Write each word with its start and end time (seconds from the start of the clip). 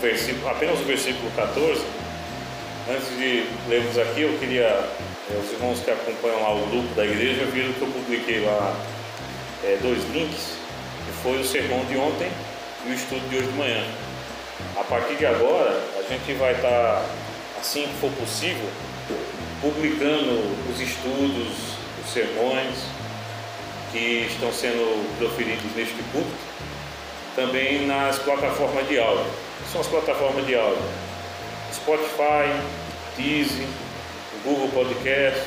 versículo, 0.00 0.48
apenas 0.48 0.80
o 0.80 0.84
versículo 0.84 1.30
14. 1.36 1.82
Antes 2.88 3.08
de 3.18 3.44
lermos 3.68 3.98
aqui, 3.98 4.22
eu 4.22 4.38
queria, 4.38 4.64
eh, 4.64 5.40
os 5.42 5.52
irmãos 5.52 5.80
que 5.80 5.90
acompanham 5.90 6.42
lá 6.42 6.54
o 6.54 6.66
grupo 6.66 6.94
da 6.94 7.04
igreja 7.04 7.44
viram 7.46 7.72
que 7.72 7.82
eu 7.82 7.88
publiquei 7.88 8.40
lá 8.40 8.74
é, 9.64 9.78
dois 9.80 10.02
links, 10.12 10.56
que 11.06 11.12
foi 11.22 11.38
o 11.40 11.44
sermão 11.44 11.84
de 11.84 11.96
ontem 11.96 12.30
e 12.86 12.90
o 12.90 12.94
estudo 12.94 13.28
de 13.28 13.36
hoje 13.36 13.46
de 13.46 13.58
manhã. 13.58 13.84
A 14.76 14.84
partir 14.84 15.16
de 15.16 15.26
agora, 15.26 15.78
a 15.98 16.02
gente 16.08 16.32
vai 16.34 16.52
estar, 16.52 16.68
tá, 16.68 17.04
assim 17.60 17.82
que 17.82 17.94
for 18.00 18.10
possível, 18.12 18.68
publicando 19.60 20.42
os 20.72 20.80
estudos, 20.80 21.52
os 22.02 22.12
sermões 22.12 22.76
que 23.92 24.26
estão 24.30 24.52
sendo 24.52 25.18
proferidos 25.18 25.74
neste 25.76 26.02
culto, 26.12 26.30
também 27.36 27.86
nas 27.86 28.18
plataformas 28.18 28.88
de 28.88 28.98
áudio. 28.98 29.49
São 29.70 29.80
as 29.80 29.86
plataformas 29.86 30.46
de 30.46 30.54
áudio: 30.54 30.82
Spotify, 31.72 32.50
Deezer, 33.16 33.66
Google 34.44 34.68
Podcast, 34.68 35.40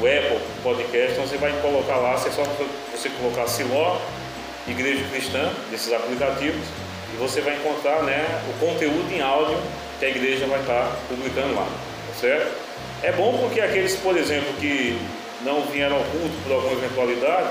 o 0.00 0.06
Apple 0.06 0.40
Podcast. 0.62 1.12
Então 1.12 1.26
você 1.26 1.36
vai 1.36 1.52
colocar 1.60 1.96
lá, 1.96 2.14
é 2.14 2.18
só 2.18 2.42
você 2.92 3.08
colocar 3.20 3.46
Siló, 3.46 3.98
Igreja 4.66 5.04
Cristã, 5.10 5.50
desses 5.70 5.92
aplicativos, 5.92 6.66
e 7.12 7.16
você 7.16 7.40
vai 7.40 7.56
encontrar 7.56 8.02
né, 8.02 8.42
o 8.50 8.66
conteúdo 8.66 9.12
em 9.12 9.20
áudio 9.20 9.58
que 9.98 10.04
a 10.04 10.08
igreja 10.08 10.46
vai 10.46 10.60
estar 10.60 10.96
publicando 11.08 11.54
lá, 11.54 11.64
tá 11.64 12.14
certo? 12.20 12.52
É 13.02 13.12
bom 13.12 13.38
porque 13.38 13.60
aqueles, 13.60 13.96
por 13.96 14.16
exemplo, 14.16 14.52
que 14.60 14.98
não 15.42 15.62
vieram 15.62 15.96
ao 15.96 16.04
culto 16.04 16.34
por 16.42 16.52
alguma 16.52 16.72
eventualidade, 16.72 17.48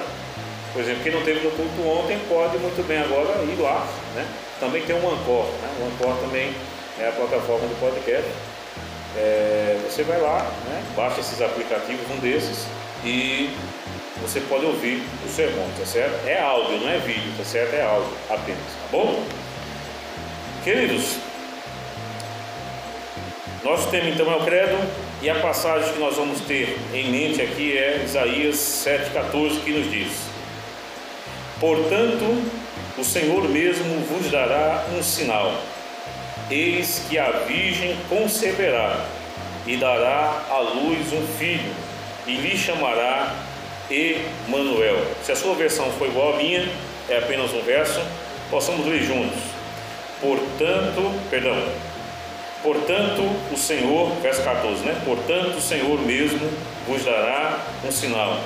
por 0.74 0.82
exemplo, 0.82 1.04
quem 1.04 1.12
não 1.12 1.24
teve 1.24 1.40
no 1.42 1.52
culto 1.52 1.82
ontem 1.88 2.20
pode 2.28 2.58
muito 2.58 2.86
bem 2.88 3.00
agora 3.00 3.44
ir 3.44 3.60
lá, 3.60 3.88
né? 4.16 4.28
Também 4.60 4.84
tem 4.84 4.96
o 4.96 5.00
Ancor, 5.00 5.46
né? 5.46 5.70
O 5.80 5.88
Ancor 5.88 6.18
também 6.22 6.54
é 7.00 7.08
a 7.08 7.12
plataforma 7.12 7.68
do 7.68 7.80
podcast. 7.80 8.30
É, 9.16 9.80
você 9.84 10.04
vai 10.04 10.22
lá, 10.22 10.44
né? 10.68 10.84
baixa 10.96 11.20
esses 11.20 11.42
aplicativos, 11.42 12.06
um 12.12 12.20
desses, 12.20 12.68
e 13.04 13.50
você 14.22 14.40
pode 14.42 14.66
ouvir 14.66 15.02
o 15.26 15.30
sermão, 15.30 15.68
tá 15.78 15.86
certo? 15.86 16.28
É 16.28 16.40
áudio, 16.40 16.80
não 16.80 16.90
é 16.90 16.98
vídeo, 17.00 17.32
tá 17.38 17.44
certo? 17.44 17.74
É 17.74 17.84
áudio 17.84 18.10
apenas, 18.30 18.60
tá 18.60 18.88
bom? 18.92 19.24
Queridos, 20.64 21.18
nosso 23.64 23.90
tema 23.90 24.10
então 24.10 24.32
é 24.32 24.36
o 24.36 24.44
credo 24.44 24.78
e 25.22 25.30
a 25.30 25.36
passagem 25.36 25.94
que 25.94 26.00
nós 26.00 26.16
vamos 26.16 26.42
ter 26.42 26.78
em 26.94 27.10
mente 27.10 27.42
aqui 27.42 27.78
é 27.78 28.04
Isaías 28.04 28.56
7,14 28.56 29.64
que 29.64 29.72
nos 29.72 29.92
diz: 29.92 30.27
Portanto, 31.60 32.44
o 32.98 33.04
Senhor 33.04 33.48
mesmo 33.50 34.00
vos 34.02 34.30
dará 34.32 34.86
um 34.98 35.02
sinal. 35.02 35.54
Eis 36.50 37.04
que 37.10 37.18
a 37.18 37.32
Virgem 37.48 37.98
conceberá 38.08 39.06
e 39.66 39.76
dará 39.76 40.46
à 40.50 40.60
luz 40.60 41.12
um 41.12 41.26
filho, 41.38 41.74
e 42.26 42.36
lhe 42.36 42.58
chamará 42.58 43.36
Emanuel. 43.90 45.06
Se 45.24 45.32
a 45.32 45.36
sua 45.36 45.56
versão 45.56 45.92
for 45.94 46.08
igual 46.08 46.34
à 46.34 46.38
minha, 46.38 46.68
é 47.10 47.18
apenas 47.18 47.52
um 47.54 47.62
verso, 47.62 48.02
possamos 48.50 48.86
ler 48.86 49.04
juntos. 49.04 49.40
Portanto, 50.22 51.20
perdão, 51.30 51.58
Portanto, 52.64 53.22
o 53.52 53.58
Senhor, 53.58 54.12
verso 54.22 54.44
14, 54.44 54.84
né? 54.84 55.00
Portanto, 55.06 55.58
o 55.58 55.62
Senhor 55.62 56.02
mesmo 56.02 56.50
vos 56.88 57.06
dará 57.06 57.60
um 57.86 57.92
sinal. 57.92 58.40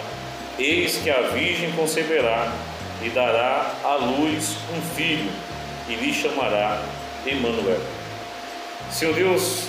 Eis 0.59 0.97
que 0.97 1.09
a 1.09 1.21
Virgem 1.29 1.71
conceberá 1.71 2.51
e 3.03 3.09
dará 3.09 3.73
à 3.83 3.95
luz 3.95 4.55
um 4.75 4.81
filho 4.95 5.31
e 5.87 5.95
lhe 5.95 6.13
chamará 6.13 6.81
Emanuel. 7.25 7.81
Senhor 8.91 9.13
Deus, 9.13 9.67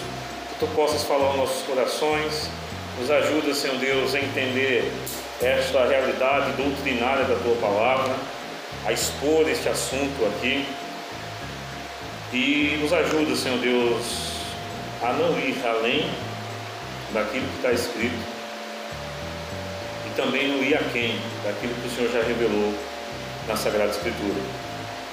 que 0.49 0.59
tu 0.61 0.67
possas 0.75 1.03
falar 1.05 1.29
aos 1.29 1.37
nossos 1.37 1.63
corações, 1.63 2.51
nos 2.99 3.11
ajuda, 3.11 3.55
Senhor 3.55 3.77
Deus, 3.79 4.15
a 4.15 4.19
entender 4.19 4.93
esta 5.41 5.87
realidade 5.87 6.53
doutrinária 6.53 7.25
da 7.25 7.37
tua 7.37 7.57
palavra, 7.57 8.15
a 8.85 8.93
expor 8.93 9.49
este 9.49 9.69
assunto 9.69 10.27
aqui. 10.27 10.67
E 12.33 12.79
nos 12.81 12.93
ajuda, 12.93 13.37
Senhor 13.37 13.59
Deus, 13.59 14.33
a 15.03 15.13
não 15.13 15.39
ir 15.39 15.57
além 15.67 16.11
daquilo 17.13 17.47
que 17.47 17.57
está 17.57 17.73
escrito 17.73 18.33
e 20.07 20.15
também 20.17 20.49
não 20.49 20.63
ir 20.63 20.75
aquém 20.75 21.19
daquilo 21.45 21.75
que 21.75 21.89
o 21.89 21.91
Senhor 21.91 22.11
já 22.11 22.23
revelou 22.27 22.73
na 23.47 23.57
Sagrada 23.57 23.91
Escritura. 23.91 24.41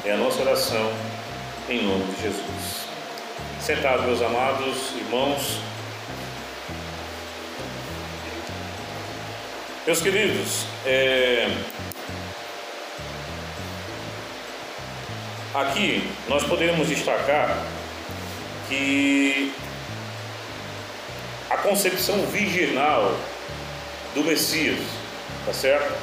É 0.06 0.12
a 0.12 0.18
nossa 0.18 0.42
oração 0.42 0.92
em 1.70 1.84
nome 1.84 2.06
de 2.14 2.22
Jesus. 2.22 2.88
Sentados, 3.62 4.06
meus 4.06 4.22
amados 4.22 4.92
irmãos, 4.96 5.60
meus 9.86 10.02
queridos, 10.02 10.66
é... 10.86 11.48
aqui 15.54 16.10
nós 16.28 16.44
podemos 16.44 16.88
destacar 16.88 17.66
que 18.68 19.52
a 21.50 21.58
concepção 21.58 22.26
virginal 22.28 23.16
do 24.14 24.24
Messias, 24.24 24.80
tá 25.46 25.54
certo? 25.54 25.94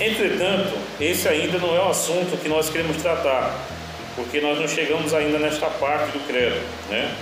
Entretanto, 0.00 0.78
esse 1.00 1.26
ainda 1.26 1.58
não 1.58 1.74
é 1.74 1.80
o 1.80 1.88
assunto 1.88 2.36
que 2.40 2.48
nós 2.48 2.68
queremos 2.68 2.98
tratar, 2.98 3.58
porque 4.14 4.40
nós 4.40 4.58
não 4.58 4.68
chegamos 4.68 5.14
ainda 5.14 5.38
nesta 5.38 5.66
parte 5.66 6.10
do 6.10 6.26
credo, 6.26 6.60
né? 6.90 7.14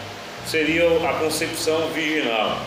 Seria 0.47 0.84
a 1.09 1.15
concepção 1.15 1.89
virginal. 1.91 2.59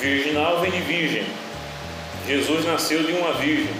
Virginal 0.00 0.60
vem 0.60 0.70
de 0.70 0.78
virgem. 0.78 1.24
Jesus 2.26 2.64
nasceu 2.64 3.02
de 3.02 3.12
uma 3.12 3.32
virgem, 3.34 3.74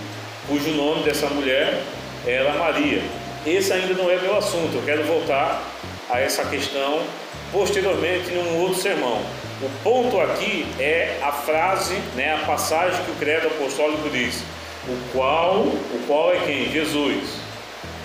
cujo 0.46 0.70
nome 0.72 1.04
dessa 1.04 1.28
mulher 1.28 1.80
era 2.26 2.52
Maria. 2.54 3.02
Esse 3.46 3.72
ainda 3.72 3.94
não 3.94 4.10
é 4.10 4.16
meu 4.16 4.36
assunto, 4.36 4.74
eu 4.74 4.82
quero 4.84 5.04
voltar 5.04 5.62
a 6.10 6.20
essa 6.20 6.44
questão 6.44 7.02
posteriormente 7.50 8.30
num 8.30 8.60
outro 8.60 8.80
sermão. 8.80 9.22
O 9.62 9.70
ponto 9.82 10.20
aqui 10.20 10.66
é 10.78 11.18
a 11.22 11.32
frase, 11.32 11.94
né, 12.14 12.34
a 12.34 12.46
passagem 12.46 13.02
que 13.04 13.10
o 13.12 13.14
credo 13.14 13.46
apostólico 13.46 14.10
diz: 14.10 14.42
o 14.88 15.12
qual, 15.12 15.60
o 15.60 16.04
qual 16.06 16.32
é 16.32 16.40
quem? 16.40 16.70
Jesus, 16.70 17.24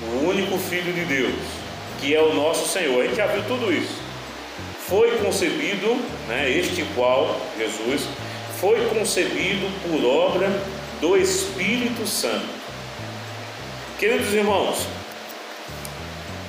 o 0.01 0.27
único 0.27 0.57
Filho 0.57 0.93
de 0.93 1.05
Deus, 1.05 1.35
que 1.99 2.15
é 2.15 2.21
o 2.21 2.33
nosso 2.33 2.67
Senhor. 2.67 3.01
A 3.01 3.05
gente 3.05 3.17
já 3.17 3.27
viu 3.27 3.43
tudo 3.43 3.71
isso. 3.71 3.95
Foi 4.87 5.17
concebido, 5.17 5.95
né, 6.27 6.49
este 6.49 6.83
qual, 6.95 7.39
Jesus, 7.57 8.07
foi 8.59 8.85
concebido 8.87 9.67
por 9.83 10.03
obra 10.05 10.49
do 10.99 11.15
Espírito 11.17 12.07
Santo. 12.07 12.47
Queridos 13.99 14.33
irmãos, 14.33 14.87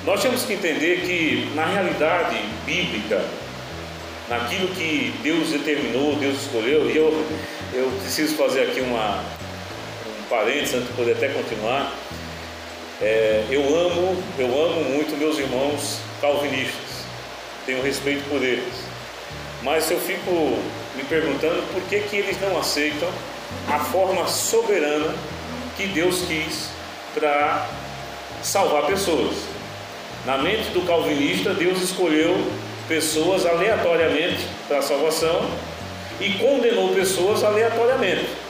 nós 0.05 0.21
temos 0.21 0.43
que 0.43 0.53
entender 0.53 1.01
que 1.01 1.51
na 1.53 1.65
realidade 1.65 2.37
bíblica 2.65 3.23
naquilo 4.31 4.69
que 4.69 5.13
Deus 5.21 5.49
determinou, 5.49 6.15
Deus 6.15 6.43
escolheu. 6.43 6.89
E 6.89 6.95
eu, 6.95 7.25
eu 7.73 7.91
preciso 8.01 8.35
fazer 8.35 8.61
aqui 8.61 8.79
uma, 8.79 9.19
um 9.19 9.40
parênteses 10.31 10.75
antes 10.75 10.87
de 10.87 10.93
poder 10.93 11.11
até 11.11 11.27
continuar. 11.27 11.93
É, 13.01 13.43
eu 13.49 13.61
amo, 13.61 14.23
eu 14.39 14.47
amo 14.47 14.83
muito 14.85 15.17
meus 15.17 15.37
irmãos 15.37 15.99
calvinistas, 16.21 17.03
tenho 17.65 17.83
respeito 17.83 18.23
por 18.29 18.41
eles, 18.41 18.73
mas 19.61 19.91
eu 19.91 19.99
fico 19.99 20.31
me 20.95 21.03
perguntando 21.03 21.61
por 21.73 21.81
que, 21.83 21.99
que 21.99 22.15
eles 22.15 22.39
não 22.39 22.57
aceitam 22.57 23.09
a 23.67 23.79
forma 23.79 24.25
soberana 24.27 25.13
que 25.75 25.87
Deus 25.87 26.21
quis 26.27 26.69
para 27.13 27.67
salvar 28.41 28.85
pessoas. 28.85 29.35
Na 30.25 30.37
mente 30.37 30.69
do 30.69 30.85
calvinista, 30.85 31.53
Deus 31.53 31.81
escolheu 31.81 32.35
pessoas 32.87 33.45
aleatoriamente 33.45 34.45
para 34.67 34.77
a 34.77 34.81
salvação 34.81 35.49
e 36.19 36.33
condenou 36.33 36.93
pessoas 36.93 37.43
aleatoriamente. 37.43 38.40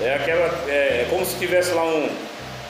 É, 0.00 0.14
aquela, 0.14 0.64
é, 0.68 1.02
é 1.02 1.06
como 1.10 1.24
se 1.24 1.36
tivesse 1.36 1.72
lá 1.72 1.84
um, 1.84 2.08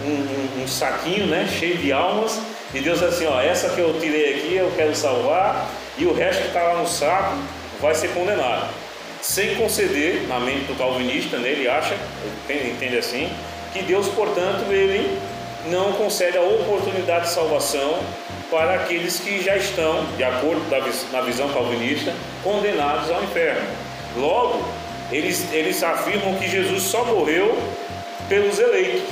um, 0.03 0.63
um, 0.63 0.69
saquinho 0.69 1.27
né, 1.27 1.49
cheio 1.49 1.77
de 1.77 1.93
almas 1.93 2.41
e 2.75 2.81
Deus 2.81 3.03
assim, 3.03 3.27
ó, 3.27 3.41
essa 3.41 3.69
que 3.71 3.81
eu 3.81 3.99
tirei 4.01 4.35
aqui 4.35 4.57
eu 4.57 4.73
quero 4.77 4.95
salvar 4.95 5.69
e 5.97 6.05
o 6.07 6.13
resto 6.13 6.43
que 6.43 6.49
está 6.49 6.63
lá 6.63 6.81
no 6.81 6.89
saco 6.89 7.37
vai 7.81 7.95
ser 7.95 8.09
condenado. 8.09 8.69
Sem 9.23 9.55
conceder, 9.55 10.27
na 10.27 10.41
mente 10.41 10.65
do 10.65 10.79
calvinista, 10.79 11.37
né, 11.39 11.51
ele 11.51 11.69
acha, 11.69 11.95
entende 12.49 12.97
assim, 12.97 13.31
que 13.73 13.83
Deus, 13.83 14.09
portanto, 14.09 14.65
ele 14.71 15.19
não 15.67 15.93
concede 15.93 16.39
a 16.39 16.43
oportunidade 16.43 17.27
de 17.27 17.33
salvação 17.33 18.01
para 18.51 18.75
aqueles 18.75 19.21
que 19.21 19.43
já 19.43 19.57
estão, 19.57 20.05
de 20.17 20.25
acordo 20.25 20.63
na 21.13 21.21
visão 21.21 21.49
calvinista, 21.51 22.13
condenados 22.43 23.11
ao 23.11 23.23
inferno. 23.23 23.67
Logo, 24.17 24.65
eles, 25.13 25.53
eles 25.53 25.83
afirmam 25.83 26.35
que 26.37 26.49
Jesus 26.49 26.83
só 26.85 27.05
morreu 27.05 27.57
pelos 28.29 28.59
eleitos. 28.59 29.03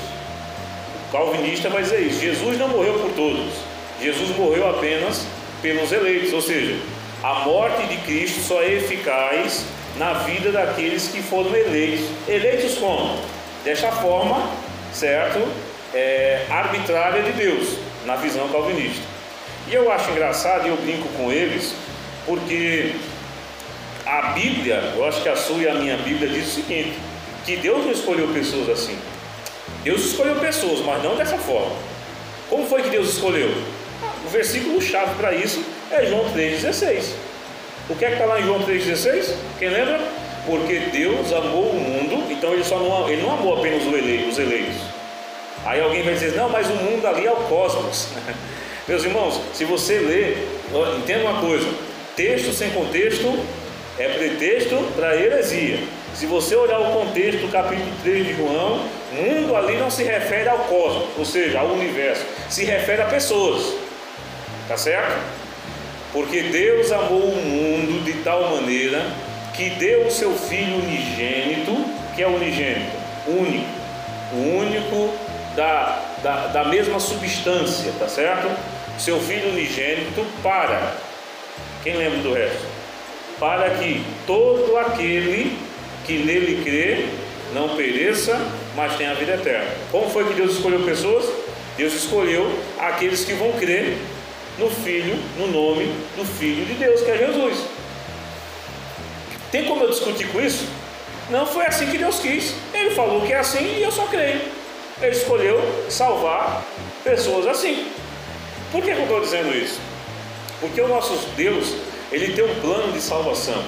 O 1.09 1.13
calvinista 1.13 1.69
vai 1.69 1.83
dizer 1.83 2.01
isso: 2.01 2.21
Jesus 2.21 2.59
não 2.59 2.69
morreu 2.69 2.95
por 2.95 3.11
todos, 3.13 3.53
Jesus 4.01 4.37
morreu 4.37 4.69
apenas 4.69 5.27
pelos 5.61 5.91
eleitos, 5.91 6.33
ou 6.33 6.41
seja, 6.41 6.77
a 7.23 7.41
morte 7.41 7.87
de 7.87 7.97
Cristo 7.99 8.41
só 8.43 8.63
é 8.63 8.75
eficaz 8.75 9.65
na 9.97 10.13
vida 10.13 10.53
daqueles 10.53 11.09
que 11.09 11.21
foram 11.21 11.55
eleitos. 11.55 12.07
Eleitos 12.29 12.79
como? 12.79 13.19
Desta 13.65 13.91
forma, 13.91 14.49
certo? 14.93 15.41
É, 15.93 16.45
arbitrária 16.49 17.23
de 17.23 17.33
Deus, 17.33 17.77
na 18.07 18.15
visão 18.17 18.49
calvinista. 18.49 19.03
E 19.67 19.75
eu 19.75 19.91
acho 19.91 20.11
engraçado, 20.11 20.67
e 20.67 20.69
eu 20.71 20.77
brinco 20.77 21.09
com 21.17 21.33
eles, 21.33 21.75
porque 22.25 22.95
a 24.09 24.23
Bíblia, 24.33 24.95
eu 24.97 25.07
acho 25.07 25.23
que 25.23 25.29
a 25.29 25.37
sua 25.37 25.59
e 25.59 25.69
a 25.69 25.75
minha 25.75 25.99
Bíblia 25.99 26.31
diz 26.31 26.49
o 26.49 26.51
seguinte: 26.51 26.99
que 27.45 27.57
Deus 27.57 27.85
não 27.85 27.93
escolheu 27.93 28.29
pessoas 28.29 28.71
assim. 28.71 28.99
Deus 29.85 30.01
escolheu 30.01 30.37
pessoas, 30.37 30.81
mas 30.81 31.03
não 31.03 31.15
dessa 31.15 31.37
forma. 31.37 31.77
Como 32.49 32.67
foi 32.67 32.83
que 32.83 32.89
Deus 32.89 33.11
escolheu? 33.11 33.51
O 34.25 34.29
versículo 34.31 34.81
chave 34.81 35.15
para 35.17 35.35
isso 35.35 35.63
é 35.91 36.07
João 36.07 36.25
3,16. 36.33 37.13
O 37.91 37.95
que 37.95 38.05
é 38.05 38.09
que 38.09 38.15
está 38.15 38.25
lá 38.25 38.41
em 38.41 38.45
João 38.45 38.61
3,16? 38.61 39.35
Quem 39.59 39.69
lembra? 39.69 40.01
Porque 40.47 40.79
Deus 40.91 41.31
amou 41.33 41.71
o 41.71 41.75
mundo, 41.75 42.33
então 42.33 42.55
ele, 42.55 42.65
só 42.65 42.79
não, 42.79 43.09
ele 43.09 43.21
não 43.21 43.33
amou 43.35 43.59
apenas 43.59 43.83
os 43.83 44.39
eleitos. 44.39 44.77
Aí 45.67 45.83
alguém 45.83 46.03
vai 46.03 46.15
dizer, 46.15 46.35
não, 46.35 46.49
mas 46.49 46.67
o 46.69 46.75
mundo 46.75 47.07
ali 47.07 47.27
é 47.27 47.33
o 47.33 47.37
cosmos. 47.37 48.09
Meus 48.89 49.05
irmãos, 49.05 49.39
se 49.53 49.67
você 49.67 49.99
ler, 49.99 50.49
entenda 50.99 51.29
uma 51.29 51.41
coisa: 51.43 51.69
texto 52.17 52.55
sem 52.55 52.71
contexto 52.71 53.39
é 53.99 54.09
pretexto 54.09 54.77
para 54.95 55.17
heresia. 55.17 55.79
Se 56.15 56.27
você 56.27 56.55
olhar 56.55 56.81
o 56.81 56.93
contexto 56.93 57.41
do 57.41 57.53
capítulo 57.53 57.91
3 58.03 58.27
de 58.27 58.35
João, 58.35 58.81
mundo 59.13 59.57
ali 59.57 59.77
não 59.77 59.91
se 59.91 60.03
refere 60.05 60.49
ao 60.49 60.59
cosmos, 60.61 61.09
ou 61.17 61.25
seja, 61.25 61.61
ao 61.61 61.69
universo, 61.69 62.25
se 62.49 62.65
refere 62.65 63.03
a 63.03 63.07
pessoas. 63.07 63.75
Tá 64.69 64.77
certo? 64.77 65.17
Porque 66.13 66.43
Deus 66.43 66.93
amou 66.93 67.23
o 67.23 67.37
mundo 67.37 68.05
de 68.05 68.13
tal 68.23 68.57
maneira 68.57 69.05
que 69.55 69.71
deu 69.71 70.07
o 70.07 70.11
seu 70.11 70.33
filho 70.35 70.77
unigênito, 70.77 71.73
que 72.15 72.23
é 72.23 72.29
unigênito, 72.29 72.97
único, 73.27 73.67
o 74.33 74.59
único 74.59 75.15
da, 75.57 76.01
da, 76.23 76.47
da 76.49 76.65
mesma 76.65 77.01
substância, 77.01 77.93
tá 77.99 78.09
certo? 78.09 78.49
Seu 78.99 79.21
filho 79.21 79.51
unigênito 79.51 80.25
para. 80.43 80.95
Quem 81.83 81.97
lembra 81.97 82.19
do 82.19 82.33
resto? 82.33 82.78
Para 83.39 83.71
que 83.71 84.05
todo 84.27 84.77
aquele 84.77 85.57
que 86.07 86.19
nele 86.19 86.63
crê 86.65 87.07
não 87.55 87.77
pereça, 87.77 88.39
mas 88.75 88.97
tenha 88.97 89.13
a 89.13 89.15
vida 89.15 89.35
eterna. 89.35 89.71
Como 89.91 90.11
foi 90.11 90.27
que 90.27 90.35
Deus 90.35 90.53
escolheu 90.53 90.81
pessoas? 90.81 91.25
Deus 91.77 91.95
escolheu 91.95 92.51
aqueles 92.79 93.25
que 93.25 93.35
vão 93.35 93.53
crer 93.53 93.97
no 94.59 94.69
Filho, 94.69 95.17
no 95.39 95.47
nome 95.47 95.87
do 96.17 96.25
Filho 96.25 96.65
de 96.67 96.75
Deus, 96.75 97.01
que 97.03 97.11
é 97.11 97.19
Jesus. 97.19 97.65
Tem 99.53 99.65
como 99.65 99.85
eu 99.85 99.91
discutir 99.91 100.29
com 100.29 100.41
isso? 100.41 100.67
Não 101.31 101.47
foi 101.47 101.67
assim 101.67 101.87
que 101.87 101.99
Deus 101.99 102.19
quis. 102.19 102.55
Ele 102.75 102.91
falou 102.91 103.21
que 103.23 103.33
é 103.33 103.39
assim 103.39 103.79
e 103.79 103.83
eu 103.83 103.93
só 103.93 104.07
creio. 104.07 104.41
Ele 105.01 105.13
escolheu 105.13 105.61
salvar 105.89 106.65
pessoas 107.05 107.47
assim. 107.47 107.91
Por 108.73 108.83
que 108.83 108.91
eu 108.91 109.03
estou 109.03 109.21
dizendo 109.21 109.55
isso? 109.55 109.81
Porque 110.61 110.81
o 110.81 110.89
nosso 110.89 111.15
Deus, 111.37 111.75
ele 112.11 112.33
tem 112.33 112.45
um 112.45 112.55
plano 112.61 112.93
de 112.93 113.01
salvação. 113.01 113.63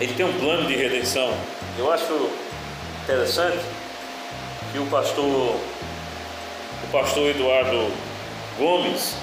Ele 0.00 0.12
tem 0.14 0.24
um 0.24 0.32
plano 0.38 0.66
de 0.66 0.76
redenção. 0.76 1.32
Eu 1.78 1.90
acho 1.92 2.30
interessante 3.04 3.64
que 4.72 4.78
o 4.78 4.86
pastor, 4.86 5.24
o 5.24 6.92
pastor 6.92 7.30
Eduardo 7.30 7.90
Gomes, 8.58 9.14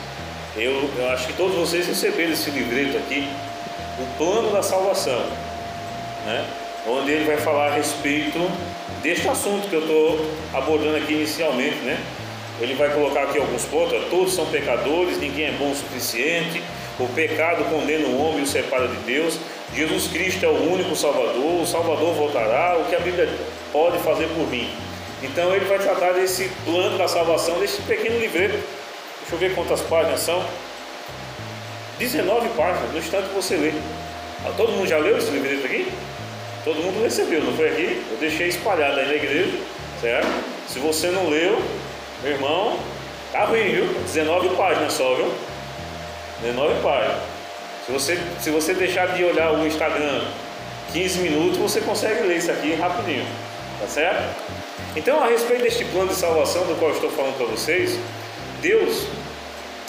eu, 0.56 0.90
eu 0.98 1.10
acho 1.12 1.28
que 1.28 1.34
todos 1.34 1.56
vocês 1.56 1.88
receberam 1.88 2.34
esse 2.34 2.50
livreto 2.50 2.98
aqui, 2.98 3.28
o 4.00 4.18
plano 4.18 4.52
da 4.52 4.62
salvação, 4.62 5.20
né? 6.26 6.46
onde 6.88 7.12
ele 7.12 7.26
vai 7.26 7.38
falar 7.38 7.68
a 7.68 7.76
respeito 7.76 8.40
deste 9.02 9.28
assunto 9.28 9.68
que 9.70 9.76
eu 9.76 9.82
estou 9.82 10.32
abordando 10.54 10.98
aqui 10.98 11.14
inicialmente, 11.14 11.78
né? 11.78 12.00
Ele 12.60 12.74
vai 12.74 12.90
colocar 12.94 13.24
aqui 13.24 13.38
alguns 13.38 13.64
pontos, 13.66 14.04
todos 14.10 14.34
são 14.34 14.46
pecadores, 14.48 15.18
ninguém 15.18 15.46
é 15.46 15.52
bom 15.52 15.72
o 15.72 15.76
suficiente, 15.76 16.62
o 17.00 17.08
pecado 17.08 17.64
condena 17.66 18.08
o 18.08 18.22
homem 18.22 18.40
e 18.40 18.44
o 18.44 18.48
separa 18.48 18.88
de 18.88 18.98
Deus, 18.98 19.40
Jesus 19.74 20.08
Cristo 20.08 20.46
é 20.46 20.50
o 20.50 20.72
único 20.72 20.96
Salvador, 20.96 21.62
o 21.62 21.66
Salvador 21.66 22.14
voltará, 22.14 22.78
o 22.80 22.86
que 22.86 22.96
a 22.96 23.00
Bíblia 23.00 23.30
pode 23.72 23.98
fazer 24.00 24.28
por 24.30 24.48
mim. 24.50 24.70
Então 25.22 25.54
ele 25.54 25.66
vai 25.66 25.78
tratar 25.80 26.14
desse 26.14 26.50
plano 26.66 26.98
da 26.98 27.08
salvação, 27.08 27.60
desse 27.60 27.82
pequeno 27.84 28.20
livreto. 28.20 28.58
Deixa 29.22 29.36
eu 29.36 29.38
ver 29.38 29.56
quantas 29.56 29.82
páginas 29.82 30.20
são. 30.22 30.44
19 31.98 32.50
páginas, 32.50 32.92
no 32.92 32.98
instante 32.98 33.28
você 33.34 33.56
lê. 33.56 33.74
Ah, 34.46 34.52
todo 34.56 34.72
mundo 34.72 34.88
já 34.88 34.98
leu 34.98 35.18
esse 35.18 35.30
livreto 35.32 35.66
aqui? 35.66 35.92
Todo 36.64 36.78
mundo 36.78 37.04
recebeu, 37.04 37.44
não 37.44 37.54
foi 37.54 37.70
aqui? 37.70 38.04
Eu 38.12 38.18
deixei 38.18 38.48
espalhado 38.48 39.00
aí 39.00 39.08
na 39.08 39.14
igreja, 39.14 39.58
certo? 40.02 40.28
Se 40.68 40.80
você 40.80 41.12
não 41.12 41.30
leu, 41.30 41.62
meu 42.24 42.32
irmão, 42.32 42.80
tá 43.32 43.46
ruim, 43.46 43.64
viu? 43.64 43.86
19 44.06 44.50
páginas 44.56 44.94
só, 44.94 45.16
viu? 45.16 45.32
19 46.42 46.82
páginas. 46.82 47.18
Se 47.86 47.92
você, 47.92 48.20
se 48.40 48.50
você 48.52 48.74
deixar 48.74 49.08
de 49.16 49.24
olhar 49.24 49.52
o 49.54 49.66
Instagram 49.66 50.22
15 50.94 51.20
minutos, 51.20 51.58
você 51.58 51.82
consegue 51.82 52.28
ler 52.28 52.38
isso 52.38 52.52
aqui 52.52 52.74
rapidinho, 52.74 53.26
tá 53.80 53.88
certo? 53.88 54.24
Então, 54.96 55.24
a 55.24 55.28
respeito 55.28 55.64
deste 55.64 55.86
plano 55.86 56.10
de 56.10 56.16
salvação 56.16 56.66
do 56.66 56.78
qual 56.78 56.92
eu 56.92 56.96
estou 56.96 57.12
falando 57.12 57.38
para 57.38 57.46
vocês, 57.48 57.98
Deus, 58.62 59.06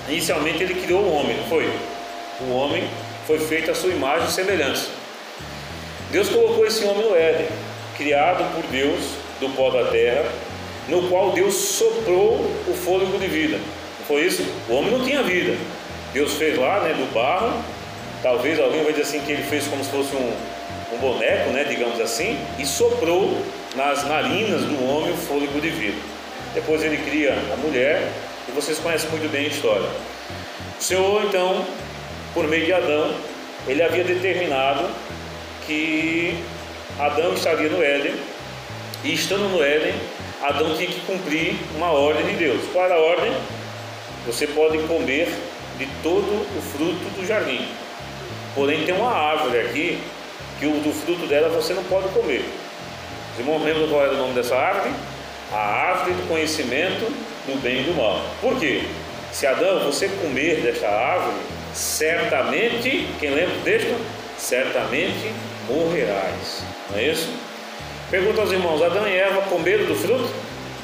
inicialmente, 0.08 0.62
ele 0.62 0.74
criou 0.74 1.02
o 1.02 1.12
homem, 1.12 1.36
não 1.36 1.46
foi? 1.46 1.70
O 2.40 2.52
homem 2.52 2.88
foi 3.26 3.38
feito 3.38 3.70
à 3.70 3.74
sua 3.74 3.90
imagem 3.90 4.28
e 4.28 4.30
semelhança. 4.30 4.88
Deus 6.10 6.28
colocou 6.28 6.66
esse 6.66 6.84
homem 6.84 7.08
no 7.08 7.14
Éden, 7.14 7.46
criado 7.96 8.44
por 8.54 8.64
Deus 8.70 9.00
do 9.40 9.48
pó 9.50 9.70
da 9.70 9.90
terra, 9.90 10.30
no 10.88 11.08
qual 11.08 11.32
Deus 11.32 11.54
soprou 11.54 12.34
o 12.66 12.74
fôlego 12.74 13.18
de 13.18 13.26
vida. 13.26 13.56
Não 13.56 14.06
foi 14.06 14.26
isso? 14.26 14.44
O 14.68 14.74
homem 14.74 14.90
não 14.90 15.04
tinha 15.04 15.22
vida. 15.22 15.56
Deus 16.12 16.34
fez 16.34 16.58
lá, 16.58 16.80
né, 16.80 16.94
do 16.94 17.12
barro. 17.12 17.62
Talvez 18.22 18.58
alguém 18.58 18.82
vai 18.82 18.92
dizer 18.92 19.02
assim 19.02 19.20
que 19.20 19.32
ele 19.32 19.42
fez 19.42 19.66
como 19.66 19.82
se 19.82 19.90
fosse 19.90 20.14
um, 20.14 20.32
um 20.94 20.98
boneco, 20.98 21.50
né, 21.50 21.64
digamos 21.64 22.00
assim, 22.00 22.38
e 22.58 22.66
soprou 22.66 23.40
nas 23.74 24.04
narinas 24.04 24.62
do 24.62 24.84
homem 24.84 25.12
o 25.12 25.16
fôlego 25.16 25.60
de 25.60 25.70
vida. 25.70 25.98
Depois 26.54 26.82
ele 26.82 26.98
cria 26.98 27.32
a 27.52 27.56
mulher, 27.56 28.10
e 28.48 28.52
vocês 28.52 28.78
conhecem 28.78 29.08
muito 29.10 29.30
bem 29.30 29.46
a 29.46 29.48
história. 29.48 29.88
O 30.78 30.82
Senhor, 30.82 31.24
então, 31.24 31.64
por 32.34 32.46
meio 32.48 32.64
de 32.64 32.72
Adão, 32.72 33.14
ele 33.68 33.82
havia 33.82 34.02
determinado 34.02 34.88
que 35.66 36.34
Adão 36.98 37.32
estaria 37.34 37.68
no 37.68 37.82
Éden, 37.82 38.14
e 39.04 39.14
estando 39.14 39.48
no 39.48 39.62
Éden, 39.62 39.94
Adão 40.42 40.74
tinha 40.74 40.88
que 40.88 41.00
cumprir 41.00 41.54
uma 41.76 41.90
ordem 41.92 42.26
de 42.26 42.32
Deus. 42.32 42.60
Qual 42.72 42.84
era 42.84 42.94
a 42.94 42.98
ordem? 42.98 43.32
Você 44.26 44.46
pode 44.46 44.78
comer 44.80 45.28
de 45.80 45.86
todo 46.02 46.46
o 46.56 46.62
fruto 46.62 47.08
do 47.16 47.26
jardim. 47.26 47.66
Porém, 48.54 48.84
tem 48.84 48.94
uma 48.94 49.10
árvore 49.10 49.58
aqui 49.60 49.98
que 50.58 50.66
o 50.66 50.80
do 50.80 50.92
fruto 50.92 51.26
dela 51.26 51.48
você 51.48 51.72
não 51.72 51.82
pode 51.84 52.08
comer. 52.10 52.44
Os 53.32 53.38
irmãos 53.38 53.64
lembram 53.64 53.88
qual 53.88 54.02
era 54.02 54.12
o 54.12 54.18
nome 54.18 54.34
dessa 54.34 54.54
árvore? 54.54 54.92
A 55.50 55.56
árvore 55.56 56.12
do 56.12 56.28
conhecimento 56.28 57.10
do 57.46 57.58
bem 57.62 57.80
e 57.80 57.84
do 57.84 57.96
mal. 57.96 58.22
Por 58.42 58.60
quê? 58.60 58.82
Se 59.32 59.46
Adão, 59.46 59.80
você 59.80 60.06
comer 60.08 60.60
desta 60.60 60.86
árvore, 60.86 61.36
certamente, 61.72 63.08
quem 63.18 63.30
lembra 63.30 63.54
do 63.54 63.64
texto? 63.64 63.96
Certamente 64.36 65.32
morrerás. 65.66 66.62
Não 66.90 66.98
é 66.98 67.04
isso? 67.04 67.28
Pergunta 68.10 68.42
aos 68.42 68.52
irmãos: 68.52 68.82
Adão 68.82 69.08
e 69.08 69.16
Eva 69.16 69.40
comeram 69.42 69.86
do 69.86 69.94
fruto 69.94 70.28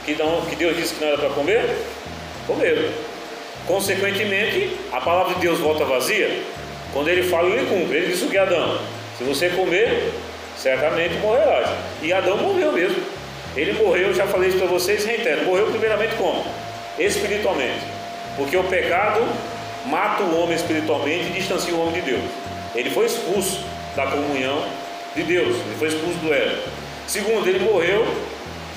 que 0.04 0.56
Deus 0.56 0.76
disse 0.76 0.94
que 0.94 1.00
não 1.00 1.08
era 1.08 1.18
para 1.18 1.30
comer? 1.30 1.76
Comeram. 2.46 2.88
Consequentemente, 3.66 4.76
a 4.92 5.00
palavra 5.00 5.34
de 5.34 5.40
Deus 5.40 5.58
volta 5.58 5.84
vazia. 5.84 6.42
Quando 6.92 7.08
ele 7.08 7.24
fala, 7.24 7.48
ele 7.48 7.66
cumpre. 7.66 7.98
Ele 7.98 8.06
disse 8.06 8.24
o 8.24 8.28
que 8.28 8.38
Adão: 8.38 8.78
Se 9.18 9.24
você 9.24 9.48
comer, 9.50 10.12
certamente 10.56 11.14
morrerás. 11.18 11.68
E 12.02 12.12
Adão 12.12 12.36
morreu 12.36 12.72
mesmo. 12.72 13.02
Ele 13.56 13.72
morreu, 13.72 14.14
já 14.14 14.26
falei 14.26 14.50
isso 14.50 14.58
para 14.58 14.66
vocês, 14.66 15.04
reitero. 15.04 15.44
Morreu 15.44 15.66
primeiramente 15.66 16.14
como? 16.16 16.44
Espiritualmente. 16.98 17.80
Porque 18.36 18.56
o 18.56 18.64
pecado 18.64 19.26
mata 19.86 20.22
o 20.22 20.38
homem 20.38 20.54
espiritualmente 20.54 21.30
e 21.30 21.32
distancia 21.32 21.74
o 21.74 21.80
homem 21.80 21.94
de 21.94 22.10
Deus. 22.10 22.24
Ele 22.74 22.90
foi 22.90 23.06
expulso 23.06 23.64
da 23.94 24.06
comunhão 24.06 24.62
de 25.14 25.22
Deus, 25.22 25.56
ele 25.56 25.76
foi 25.78 25.88
expulso 25.88 26.18
do 26.18 26.32
Éden. 26.32 26.58
Segundo, 27.06 27.48
ele 27.48 27.60
morreu, 27.60 28.06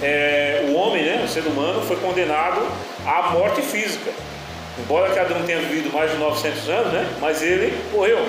é, 0.01 0.65
o 0.69 0.74
homem, 0.75 1.03
né, 1.03 1.22
o 1.25 1.27
ser 1.27 1.41
humano, 1.41 1.81
foi 1.81 1.98
condenado 1.98 2.65
à 3.05 3.31
morte 3.31 3.62
física. 3.62 4.12
Embora 4.79 5.13
cada 5.13 5.36
um 5.36 5.43
tenha 5.43 5.59
vivido 5.59 5.93
mais 5.93 6.12
de 6.12 6.17
900 6.17 6.69
anos, 6.69 6.93
né, 6.93 7.07
mas 7.19 7.41
ele 7.41 7.77
morreu. 7.91 8.25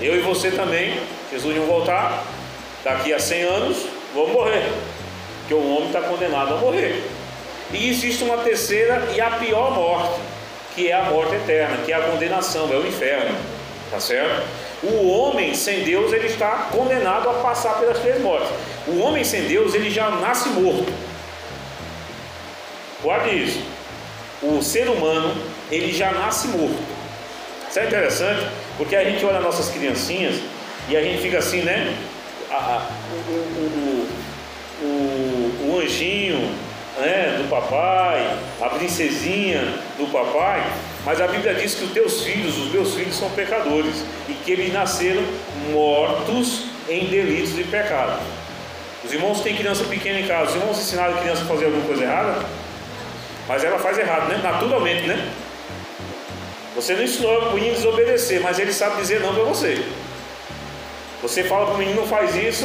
Eu 0.00 0.16
e 0.16 0.20
você 0.20 0.50
também, 0.50 0.98
Jesus 1.30 1.56
iam 1.56 1.66
voltar, 1.66 2.24
daqui 2.84 3.12
a 3.12 3.18
100 3.18 3.42
anos, 3.42 3.86
vamos 4.14 4.32
morrer. 4.32 4.70
Porque 5.40 5.54
o 5.54 5.76
homem 5.76 5.86
está 5.86 6.00
condenado 6.00 6.54
a 6.54 6.56
morrer. 6.58 7.04
E 7.72 7.90
existe 7.90 8.24
uma 8.24 8.38
terceira 8.38 9.02
e 9.14 9.20
a 9.20 9.30
pior 9.32 9.72
morte, 9.72 10.20
que 10.74 10.88
é 10.88 10.94
a 10.94 11.04
morte 11.04 11.34
eterna, 11.34 11.78
que 11.84 11.92
é 11.92 11.96
a 11.96 12.00
condenação, 12.00 12.72
é 12.72 12.76
o 12.76 12.86
inferno, 12.86 13.36
tá 13.90 14.00
certo? 14.00 14.46
O 14.82 15.08
homem 15.08 15.54
sem 15.54 15.84
Deus 15.84 16.12
ele 16.12 16.26
está 16.26 16.68
condenado 16.72 17.28
a 17.28 17.34
passar 17.34 17.78
pelas 17.78 17.98
três 17.98 18.20
mortes. 18.20 18.48
O 18.86 18.98
homem 19.00 19.22
sem 19.22 19.42
Deus 19.42 19.74
ele 19.74 19.90
já 19.90 20.10
nasce 20.10 20.48
morto. 20.48 20.90
Guarde 23.02 23.44
isso. 23.44 23.60
O 24.42 24.62
ser 24.62 24.88
humano 24.88 25.36
ele 25.70 25.92
já 25.92 26.12
nasce 26.12 26.48
morto. 26.48 26.78
Isso 27.68 27.78
é 27.78 27.86
interessante, 27.86 28.46
porque 28.76 28.96
a 28.96 29.04
gente 29.04 29.24
olha 29.24 29.40
nossas 29.40 29.68
criancinhas 29.68 30.36
e 30.88 30.96
a 30.96 31.02
gente 31.02 31.22
fica 31.22 31.38
assim, 31.38 31.62
né? 31.62 31.96
O, 32.50 33.32
o, 33.32 34.08
o, 34.82 35.70
o 35.70 35.80
anjinho 35.80 36.50
né, 36.98 37.36
do 37.38 37.48
papai, 37.48 38.36
a 38.60 38.68
princesinha 38.70 39.60
do 39.96 40.10
papai, 40.10 40.64
mas 41.04 41.20
a 41.20 41.26
Bíblia 41.26 41.54
diz 41.54 41.74
que 41.74 41.84
os 41.84 41.92
teus 41.92 42.22
filhos, 42.22 42.58
os 42.58 42.72
meus 42.72 42.94
filhos 42.94 43.16
são 43.16 43.30
pecadores 43.30 44.04
e 44.28 44.32
que 44.32 44.50
eles 44.52 44.72
nasceram 44.72 45.22
mortos 45.70 46.64
em 46.88 47.06
delitos 47.06 47.58
e 47.58 47.64
pecados. 47.64 48.20
Os 49.04 49.12
irmãos 49.12 49.40
têm 49.40 49.56
criança 49.56 49.84
pequena 49.84 50.20
em 50.20 50.26
casa, 50.26 50.50
os 50.50 50.56
irmãos 50.56 50.78
ensinaram 50.78 51.14
a 51.14 51.20
criança 51.20 51.42
a 51.42 51.46
fazer 51.46 51.66
alguma 51.66 51.84
coisa 51.84 52.04
errada? 52.04 52.44
Mas 53.50 53.64
ela 53.64 53.80
faz 53.80 53.98
errado, 53.98 54.28
né? 54.28 54.38
Naturalmente, 54.40 55.08
né? 55.08 55.28
Você 56.76 56.94
não 56.94 57.02
ensinou 57.02 57.48
o 57.48 57.54
menino 57.54 57.72
a 57.72 57.76
desobedecer, 57.78 58.40
mas 58.40 58.60
ele 58.60 58.72
sabe 58.72 58.98
dizer 58.98 59.20
não 59.20 59.34
para 59.34 59.42
você. 59.42 59.84
Você 61.20 61.42
fala 61.42 61.66
para 61.66 61.74
o 61.74 61.78
menino 61.78 62.02
não 62.02 62.06
faz 62.06 62.36
isso, 62.36 62.64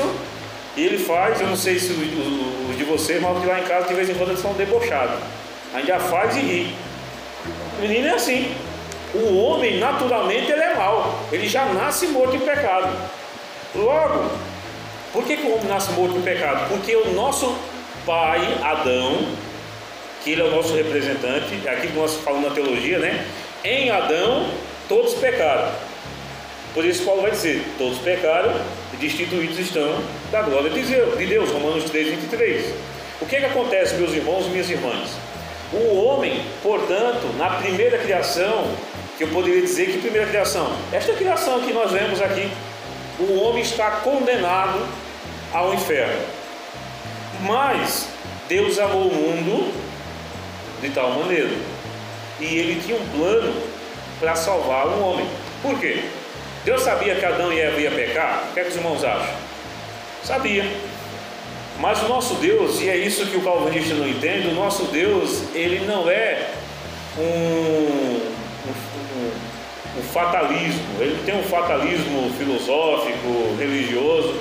e 0.78 0.86
ele 0.86 1.00
faz, 1.00 1.42
eu 1.42 1.48
não 1.48 1.56
sei 1.56 1.80
se 1.80 1.92
os 1.92 2.78
de 2.78 2.84
vocês, 2.84 3.20
mas 3.20 3.42
que 3.42 3.48
lá 3.48 3.62
em 3.62 3.64
casa 3.64 3.88
de 3.88 3.96
vez 3.96 4.12
em 4.12 4.14
quando 4.14 4.30
eles 4.30 4.42
são 4.44 4.54
debochados. 4.54 5.18
Ainda 5.74 5.98
faz 5.98 6.38
e 6.38 6.42
ri. 6.42 6.76
O 7.80 7.82
menino 7.82 8.08
é 8.08 8.12
assim. 8.12 8.56
O 9.16 9.38
homem, 9.38 9.80
naturalmente, 9.80 10.52
ele 10.52 10.62
é 10.62 10.76
mau. 10.76 11.20
Ele 11.32 11.50
já 11.50 11.66
nasce 11.66 12.06
morto 12.10 12.36
em 12.36 12.42
pecado. 12.42 12.96
Logo, 13.74 14.30
por 15.12 15.24
que, 15.24 15.36
que 15.36 15.48
o 15.48 15.56
homem 15.56 15.68
nasce 15.68 15.92
morto 15.94 16.16
em 16.16 16.22
pecado? 16.22 16.70
Porque 16.70 16.96
o 16.96 17.12
nosso 17.12 17.58
pai, 18.06 18.60
Adão, 18.62 19.26
que 20.26 20.32
ele 20.32 20.42
é 20.42 20.44
o 20.44 20.50
nosso 20.50 20.74
representante, 20.74 21.62
é 21.64 21.70
aqui 21.70 21.88
que 21.88 21.94
nós 21.94 22.16
falamos 22.16 22.50
na 22.50 22.56
teologia, 22.56 22.98
né? 22.98 23.28
Em 23.64 23.92
Adão, 23.92 24.50
todos 24.90 25.14
pecaram. 25.14 25.72
Por 26.74 26.84
isso 26.84 27.06
Paulo 27.06 27.22
vai 27.22 27.30
dizer, 27.30 27.64
todos 27.78 28.00
pecaram 28.00 28.52
e 28.92 28.98
destituídos 28.98 29.60
estão 29.60 30.02
da 30.32 30.42
glória 30.42 30.72
de 30.72 31.26
Deus, 31.28 31.52
Romanos 31.52 31.84
3, 31.92 32.08
23. 32.08 32.74
O 33.22 33.28
que, 33.28 33.36
é 33.36 33.40
que 33.42 33.46
acontece, 33.46 33.96
meus 33.98 34.14
irmãos 34.14 34.48
e 34.48 34.50
minhas 34.50 34.68
irmãs? 34.68 35.12
O 35.72 35.96
homem, 35.96 36.44
portanto, 36.64 37.32
na 37.38 37.52
primeira 37.52 38.00
criação, 38.00 38.68
que 39.20 39.26
eu 39.26 39.28
poderia 39.28 39.62
dizer 39.62 39.92
que 39.92 40.00
primeira 40.00 40.26
criação, 40.26 40.76
esta 40.92 41.14
criação 41.14 41.62
que 41.62 41.72
nós 41.72 41.92
vemos 41.92 42.20
aqui, 42.20 42.50
o 43.20 43.40
homem 43.42 43.62
está 43.62 43.92
condenado 43.92 44.88
ao 45.54 45.72
inferno. 45.76 46.20
Mas 47.42 48.08
Deus 48.50 48.80
amou 48.80 49.08
o 49.08 49.14
mundo 49.14 49.85
de 50.88 50.94
tal 50.94 51.12
maneira, 51.12 51.50
e 52.40 52.46
ele 52.46 52.82
tinha 52.82 52.98
um 52.98 53.08
plano 53.10 53.54
para 54.20 54.36
salvar 54.36 54.88
o 54.88 55.02
homem. 55.02 55.26
Por 55.62 55.80
quê? 55.80 56.04
Deus 56.64 56.82
sabia 56.82 57.16
que 57.16 57.26
Adão 57.26 57.52
e 57.52 57.60
Eva 57.60 57.80
iam 57.80 57.94
pecar? 57.94 58.46
O 58.50 58.54
que, 58.54 58.60
é 58.60 58.64
que 58.64 58.70
os 58.70 58.76
irmãos 58.76 59.04
acham? 59.04 59.36
Sabia. 60.24 60.66
Mas 61.80 62.02
o 62.04 62.08
nosso 62.08 62.36
Deus, 62.36 62.82
e 62.82 62.90
é 62.90 62.98
isso 62.98 63.26
que 63.28 63.38
o 63.38 63.42
calvinista 63.42 63.94
não 63.94 64.08
entende, 64.08 64.48
o 64.48 64.54
nosso 64.54 64.86
Deus, 64.86 65.44
ele 65.54 65.86
não 65.86 66.10
é 66.10 66.50
um, 67.18 67.22
um, 67.22 68.72
um, 68.72 70.00
um 70.00 70.04
fatalismo, 70.14 70.82
ele 71.00 71.22
tem 71.26 71.38
um 71.38 71.44
fatalismo 71.44 72.32
filosófico, 72.38 73.56
religioso, 73.60 74.36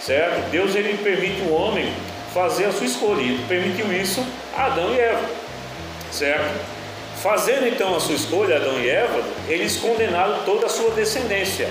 certo? 0.00 0.50
Deus 0.50 0.74
ele 0.74 0.96
permite 0.98 1.42
o 1.42 1.52
homem 1.52 1.92
fazer 2.32 2.66
a 2.66 2.72
sua 2.72 2.86
escolha, 2.86 3.20
ele 3.20 3.44
permitiu 3.46 3.92
isso 3.92 4.24
a 4.56 4.66
Adão 4.66 4.94
e 4.94 4.98
Eva, 4.98 5.28
certo? 6.10 6.78
Fazendo 7.22 7.66
então 7.66 7.96
a 7.96 8.00
sua 8.00 8.14
escolha, 8.14 8.56
Adão 8.56 8.78
e 8.80 8.88
Eva, 8.88 9.22
eles 9.48 9.76
condenaram 9.76 10.44
toda 10.44 10.66
a 10.66 10.68
sua 10.68 10.90
descendência. 10.92 11.68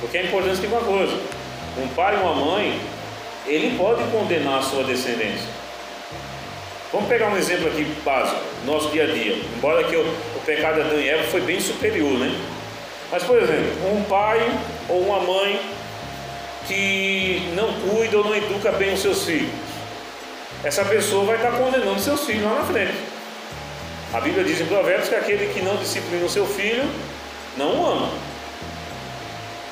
Porque 0.00 0.18
é 0.18 0.24
importante 0.24 0.60
ter 0.60 0.66
uma 0.68 0.80
coisa: 0.80 1.16
um 1.78 1.88
pai 1.88 2.14
e 2.14 2.18
uma 2.18 2.34
mãe, 2.34 2.80
ele 3.46 3.76
pode 3.76 4.02
condenar 4.10 4.60
a 4.60 4.62
sua 4.62 4.84
descendência. 4.84 5.48
Vamos 6.92 7.08
pegar 7.08 7.28
um 7.28 7.36
exemplo 7.36 7.68
aqui 7.68 7.84
básico, 8.04 8.40
nosso 8.66 8.90
dia 8.90 9.04
a 9.04 9.06
dia. 9.06 9.36
Embora 9.56 9.82
que 9.84 9.96
o, 9.96 10.02
o 10.02 10.40
pecado 10.44 10.74
de 10.74 10.80
Adão 10.82 11.00
e 11.00 11.08
Eva 11.08 11.24
foi 11.24 11.40
bem 11.40 11.58
superior, 11.58 12.18
né? 12.18 12.38
Mas, 13.10 13.22
por 13.24 13.38
exemplo, 13.42 13.92
um 13.92 14.04
pai 14.04 14.40
ou 14.88 15.00
uma 15.00 15.20
mãe 15.20 15.60
que 16.66 17.50
não 17.56 17.72
cuida 17.72 18.18
ou 18.18 18.24
não 18.24 18.36
educa 18.36 18.72
bem 18.72 18.94
os 18.94 19.00
seus 19.00 19.24
filhos, 19.24 19.50
essa 20.64 20.84
pessoa 20.84 21.24
vai 21.24 21.36
estar 21.36 21.52
condenando 21.52 22.00
seus 22.00 22.24
filhos 22.24 22.44
lá 22.44 22.54
na 22.54 22.64
frente. 22.64 22.94
A 24.12 24.20
Bíblia 24.20 24.44
diz 24.44 24.60
em 24.60 24.66
Provérbios 24.66 25.08
que 25.08 25.14
aquele 25.14 25.52
que 25.52 25.60
não 25.60 25.76
disciplina 25.76 26.24
o 26.24 26.28
seu 26.28 26.46
filho 26.46 26.84
não 27.56 27.80
o 27.80 27.86
ama. 27.86 28.10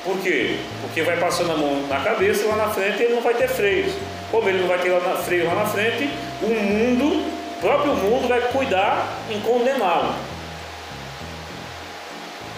Por 0.03 0.17
quê? 0.19 0.57
Porque 0.81 1.03
vai 1.03 1.17
passando 1.17 1.51
a 1.51 1.57
mão 1.57 1.87
na 1.87 1.99
cabeça 1.99 2.43
e 2.43 2.47
lá 2.47 2.55
na 2.55 2.69
frente 2.69 3.03
ele 3.03 3.13
não 3.13 3.21
vai 3.21 3.35
ter 3.35 3.47
freios. 3.47 3.93
Como 4.31 4.49
ele 4.49 4.59
não 4.59 4.67
vai 4.67 4.79
ter 4.79 4.91
freio 5.23 5.45
lá 5.45 5.55
na 5.55 5.65
frente, 5.65 6.09
o 6.41 6.47
mundo, 6.47 7.23
o 7.57 7.61
próprio 7.61 7.93
mundo 7.93 8.27
vai 8.27 8.41
cuidar 8.41 9.07
em 9.29 9.39
condená-lo. 9.41 10.15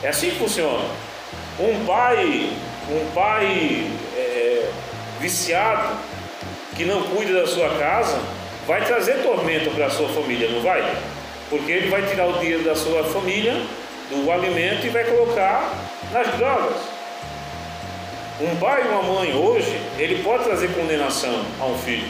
É 0.02 0.10
assim 0.10 0.30
que 0.30 0.38
funciona. 0.38 0.86
Um 1.60 1.86
pai, 1.86 2.50
um 2.90 3.12
pai 3.14 3.92
é, 4.16 4.70
viciado 5.20 5.98
que 6.76 6.86
não 6.86 7.04
cuida 7.04 7.34
da 7.42 7.48
sua 7.48 7.70
casa 7.78 8.20
vai 8.68 8.84
trazer 8.86 9.22
tormento 9.24 9.70
para 9.72 9.88
a 9.88 9.90
sua 9.90 10.10
família, 10.10 10.50
não 10.50 10.62
vai? 10.62 10.96
Porque 11.50 11.72
ele 11.72 11.90
vai 11.90 12.02
tirar 12.04 12.28
o 12.28 12.40
dinheiro 12.40 12.64
da 12.64 12.76
sua 12.76 13.04
família, 13.04 13.54
do 14.10 14.32
alimento, 14.32 14.86
e 14.86 14.90
vai 14.90 15.04
colocar 15.04 15.74
nas 16.12 16.28
drogas. 16.36 16.76
Um 18.42 18.56
pai 18.56 18.84
e 18.84 18.88
uma 18.88 19.04
mãe 19.04 19.34
hoje, 19.36 19.80
ele 19.98 20.24
pode 20.24 20.44
trazer 20.44 20.74
condenação 20.74 21.44
a 21.60 21.66
um 21.66 21.78
filho. 21.78 22.08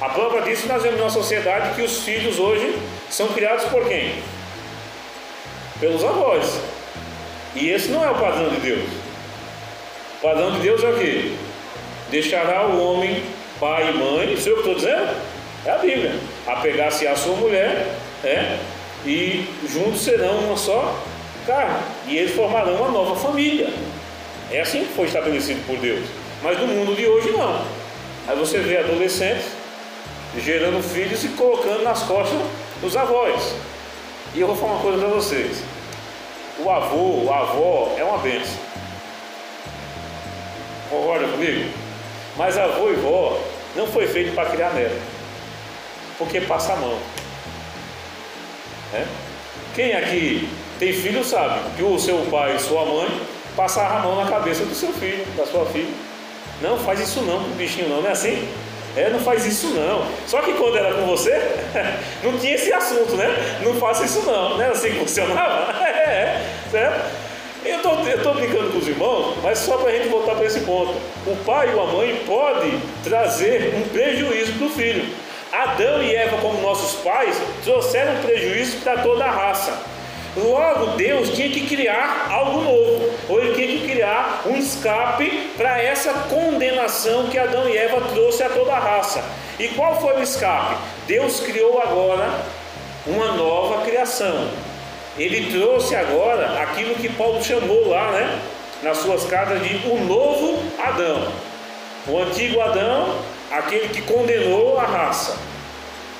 A 0.00 0.10
prova 0.10 0.42
disso 0.42 0.68
nós 0.68 0.82
vemos 0.82 1.00
na 1.00 1.08
sociedade 1.08 1.74
que 1.74 1.82
os 1.82 2.02
filhos 2.02 2.38
hoje 2.38 2.78
são 3.08 3.28
criados 3.28 3.64
por 3.66 3.88
quem? 3.88 4.22
Pelos 5.80 6.04
avós. 6.04 6.60
E 7.54 7.70
esse 7.70 7.88
não 7.88 8.04
é 8.04 8.10
o 8.10 8.14
padrão 8.14 8.50
de 8.50 8.60
Deus. 8.60 8.88
O 10.18 10.22
padrão 10.22 10.52
de 10.52 10.58
Deus 10.60 10.82
é 10.84 10.88
o 10.90 10.98
quê? 10.98 11.32
Deixará 12.10 12.66
o 12.66 12.78
homem, 12.78 13.22
pai 13.60 13.90
e 13.90 13.92
mãe, 13.94 14.32
isso 14.32 14.48
é 14.48 14.52
o 14.52 14.54
que 14.54 14.60
estou 14.60 14.74
dizendo? 14.74 15.16
É 15.64 15.70
a 15.70 15.78
Bíblia. 15.78 16.14
Apegar-se 16.46 17.06
à 17.06 17.16
sua 17.16 17.36
mulher 17.36 17.86
é, 18.24 18.58
e 19.04 19.48
juntos 19.68 20.02
serão 20.02 20.38
uma 20.38 20.56
só 20.56 20.96
carne, 21.46 21.78
e 22.08 22.16
eles 22.16 22.34
formarão 22.34 22.76
uma 22.76 22.88
nova 22.88 23.16
família. 23.16 23.68
É 24.50 24.60
assim 24.60 24.84
que 24.84 24.92
foi 24.94 25.06
estabelecido 25.06 25.64
por 25.66 25.76
Deus. 25.78 26.04
Mas 26.42 26.58
no 26.60 26.66
mundo 26.66 26.94
de 26.94 27.06
hoje 27.06 27.30
não. 27.30 27.64
Aí 28.28 28.36
você 28.36 28.58
vê 28.58 28.78
adolescentes 28.78 29.46
gerando 30.38 30.82
filhos 30.82 31.24
e 31.24 31.28
colocando 31.28 31.82
nas 31.82 32.02
costas 32.02 32.38
dos 32.80 32.96
avós. 32.96 33.54
E 34.34 34.40
eu 34.40 34.46
vou 34.46 34.56
falar 34.56 34.72
uma 34.72 34.82
coisa 34.82 34.98
para 34.98 35.08
vocês. 35.08 35.62
O 36.58 36.70
avô, 36.70 37.32
a 37.32 37.40
avó 37.40 37.94
é 37.96 38.04
uma 38.04 38.18
benção. 38.18 38.60
Concorda 40.90 41.26
comigo? 41.28 41.85
Mas 42.36 42.58
avô 42.58 42.90
e 42.90 42.94
vó 42.94 43.40
não 43.74 43.86
foi 43.86 44.06
feito 44.06 44.34
para 44.34 44.50
criar 44.50 44.70
neto. 44.70 45.00
Porque 46.18 46.40
passa 46.40 46.72
a 46.72 46.76
mão. 46.76 46.98
Né? 48.92 49.06
Quem 49.74 49.94
aqui 49.94 50.48
tem 50.78 50.92
filho 50.92 51.24
sabe 51.24 51.60
que 51.76 51.82
o 51.82 51.98
seu 51.98 52.18
pai 52.30 52.56
e 52.56 52.60
sua 52.60 52.84
mãe 52.84 53.08
passaram 53.56 53.96
a 53.96 54.00
mão 54.00 54.24
na 54.24 54.30
cabeça 54.30 54.64
do 54.64 54.74
seu 54.74 54.92
filho, 54.92 55.24
da 55.36 55.46
sua 55.46 55.66
filha. 55.66 55.92
Não 56.60 56.78
faz 56.78 57.00
isso 57.00 57.20
não 57.22 57.42
com 57.42 57.50
o 57.50 57.54
bichinho 57.54 57.88
não, 57.88 58.00
não 58.00 58.08
é 58.08 58.12
assim? 58.12 58.48
É, 58.96 59.10
não 59.10 59.20
faz 59.20 59.44
isso 59.44 59.68
não. 59.68 60.06
Só 60.26 60.40
que 60.40 60.54
quando 60.54 60.78
era 60.78 60.94
com 60.94 61.04
você, 61.06 61.30
não 62.24 62.38
tinha 62.38 62.54
esse 62.54 62.72
assunto, 62.72 63.14
né? 63.14 63.58
Não 63.62 63.74
faça 63.74 64.04
isso 64.04 64.22
não. 64.24 64.56
Não 64.56 64.62
era 64.62 64.72
assim 64.72 64.90
que 64.90 64.98
funcionava? 64.98 65.74
É, 66.06 66.40
certo? 66.70 67.25
Eu 67.68 67.82
tô, 67.82 67.94
estou 68.08 68.34
brincando 68.34 68.70
com 68.70 68.78
os 68.78 68.86
irmãos, 68.86 69.36
mas 69.42 69.58
só 69.58 69.76
para 69.76 69.90
a 69.90 69.92
gente 69.92 70.08
voltar 70.08 70.36
para 70.36 70.46
esse 70.46 70.60
ponto. 70.60 70.94
O 71.26 71.36
pai 71.44 71.74
ou 71.74 71.82
a 71.82 71.86
mãe 71.86 72.22
pode 72.24 72.78
trazer 73.02 73.74
um 73.74 73.88
prejuízo 73.88 74.52
para 74.52 74.66
o 74.66 74.70
filho. 74.70 75.04
Adão 75.52 76.02
e 76.02 76.14
Eva, 76.14 76.36
como 76.38 76.60
nossos 76.60 77.00
pais, 77.00 77.36
trouxeram 77.64 78.22
prejuízo 78.22 78.76
para 78.78 79.02
toda 79.02 79.24
a 79.24 79.30
raça. 79.30 79.76
Logo, 80.36 80.96
Deus 80.96 81.30
tinha 81.30 81.48
que 81.48 81.66
criar 81.66 82.28
algo 82.30 82.60
novo, 82.60 83.10
ou 83.28 83.40
ele 83.40 83.54
tinha 83.54 83.66
que 83.66 83.88
criar 83.88 84.42
um 84.46 84.54
escape 84.54 85.50
para 85.56 85.82
essa 85.82 86.12
condenação 86.28 87.28
que 87.28 87.38
Adão 87.38 87.68
e 87.68 87.76
Eva 87.76 88.02
trouxe 88.12 88.42
a 88.42 88.50
toda 88.50 88.72
a 88.72 88.78
raça. 88.78 89.24
E 89.58 89.68
qual 89.68 90.00
foi 90.00 90.18
o 90.18 90.22
escape? 90.22 90.76
Deus 91.06 91.40
criou 91.40 91.80
agora 91.80 92.30
uma 93.06 93.32
nova 93.32 93.84
criação. 93.84 94.48
Ele 95.18 95.50
trouxe 95.50 95.96
agora 95.96 96.62
aquilo 96.62 96.94
que 96.94 97.08
Paulo 97.08 97.42
chamou 97.42 97.88
lá, 97.88 98.10
né? 98.12 98.38
Nas 98.82 98.98
suas 98.98 99.24
cartas 99.24 99.62
de 99.62 99.88
o 99.88 100.04
novo 100.04 100.62
Adão. 100.78 101.32
O 102.06 102.18
antigo 102.18 102.60
Adão, 102.60 103.18
aquele 103.50 103.88
que 103.88 104.02
condenou 104.02 104.78
a 104.78 104.84
raça. 104.84 105.38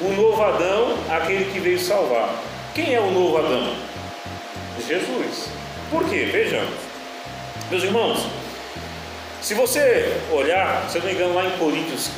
O 0.01 0.09
novo 0.09 0.43
Adão, 0.43 0.97
aquele 1.11 1.53
que 1.53 1.61
veio 1.61 1.79
salvar. 1.79 2.31
Quem 2.75 2.95
é 2.95 3.01
o 3.01 3.11
novo 3.11 3.39
Adão? 3.39 3.75
Jesus. 4.87 5.49
Por 5.91 6.05
quê? 6.09 6.29
Vejamos. 6.33 6.75
Meus 7.71 7.83
irmãos, 7.83 8.27
se 9.41 9.55
você 9.55 10.13
olhar, 10.33 10.89
se 10.89 10.99
eu 10.99 11.03
não 11.03 11.09
me 11.09 11.15
engano, 11.15 11.35
lá 11.35 11.47
em 11.47 11.59
Coríntios 11.59 12.11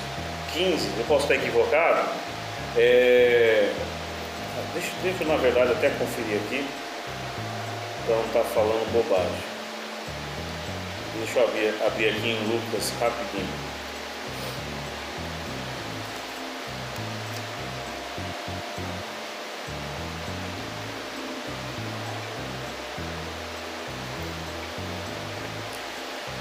15, 0.54 0.88
eu 0.98 1.04
posso 1.06 1.24
estar 1.24 1.34
equivocado, 1.34 2.08
é... 2.76 3.70
deixa, 4.72 4.90
deixa 5.02 5.24
eu 5.24 5.28
na 5.28 5.36
verdade 5.36 5.72
até 5.72 5.90
conferir 5.90 6.36
aqui, 6.36 6.64
não 8.08 8.20
estar 8.26 8.44
falando 8.44 8.92
bobagem. 8.92 9.58
Deixa 11.18 11.40
eu 11.40 11.44
abrir, 11.48 11.74
abrir 11.84 12.08
aqui 12.10 12.28
em 12.28 12.46
Lucas 12.46 12.92
rapidinho. 13.00 13.68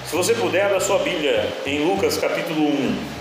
Se 0.06 0.16
você 0.16 0.34
puder, 0.34 0.64
abra 0.64 0.80
sua 0.80 1.00
Bíblia 1.00 1.52
em 1.66 1.86
Lucas 1.86 2.18
capítulo 2.18 2.70
1. 2.70 3.18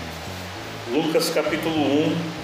Lucas 0.93 1.29
capítulo 1.29 1.75
1. 1.75 2.36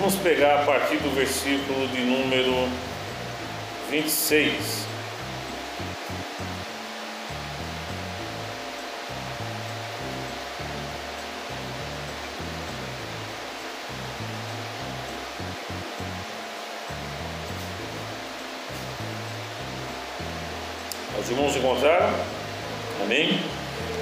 Vamos 0.00 0.16
pegar 0.16 0.62
a 0.62 0.64
partir 0.64 0.96
do 0.96 1.10
versículo 1.10 1.86
de 1.88 2.00
número 2.00 2.66
26. 3.90 4.89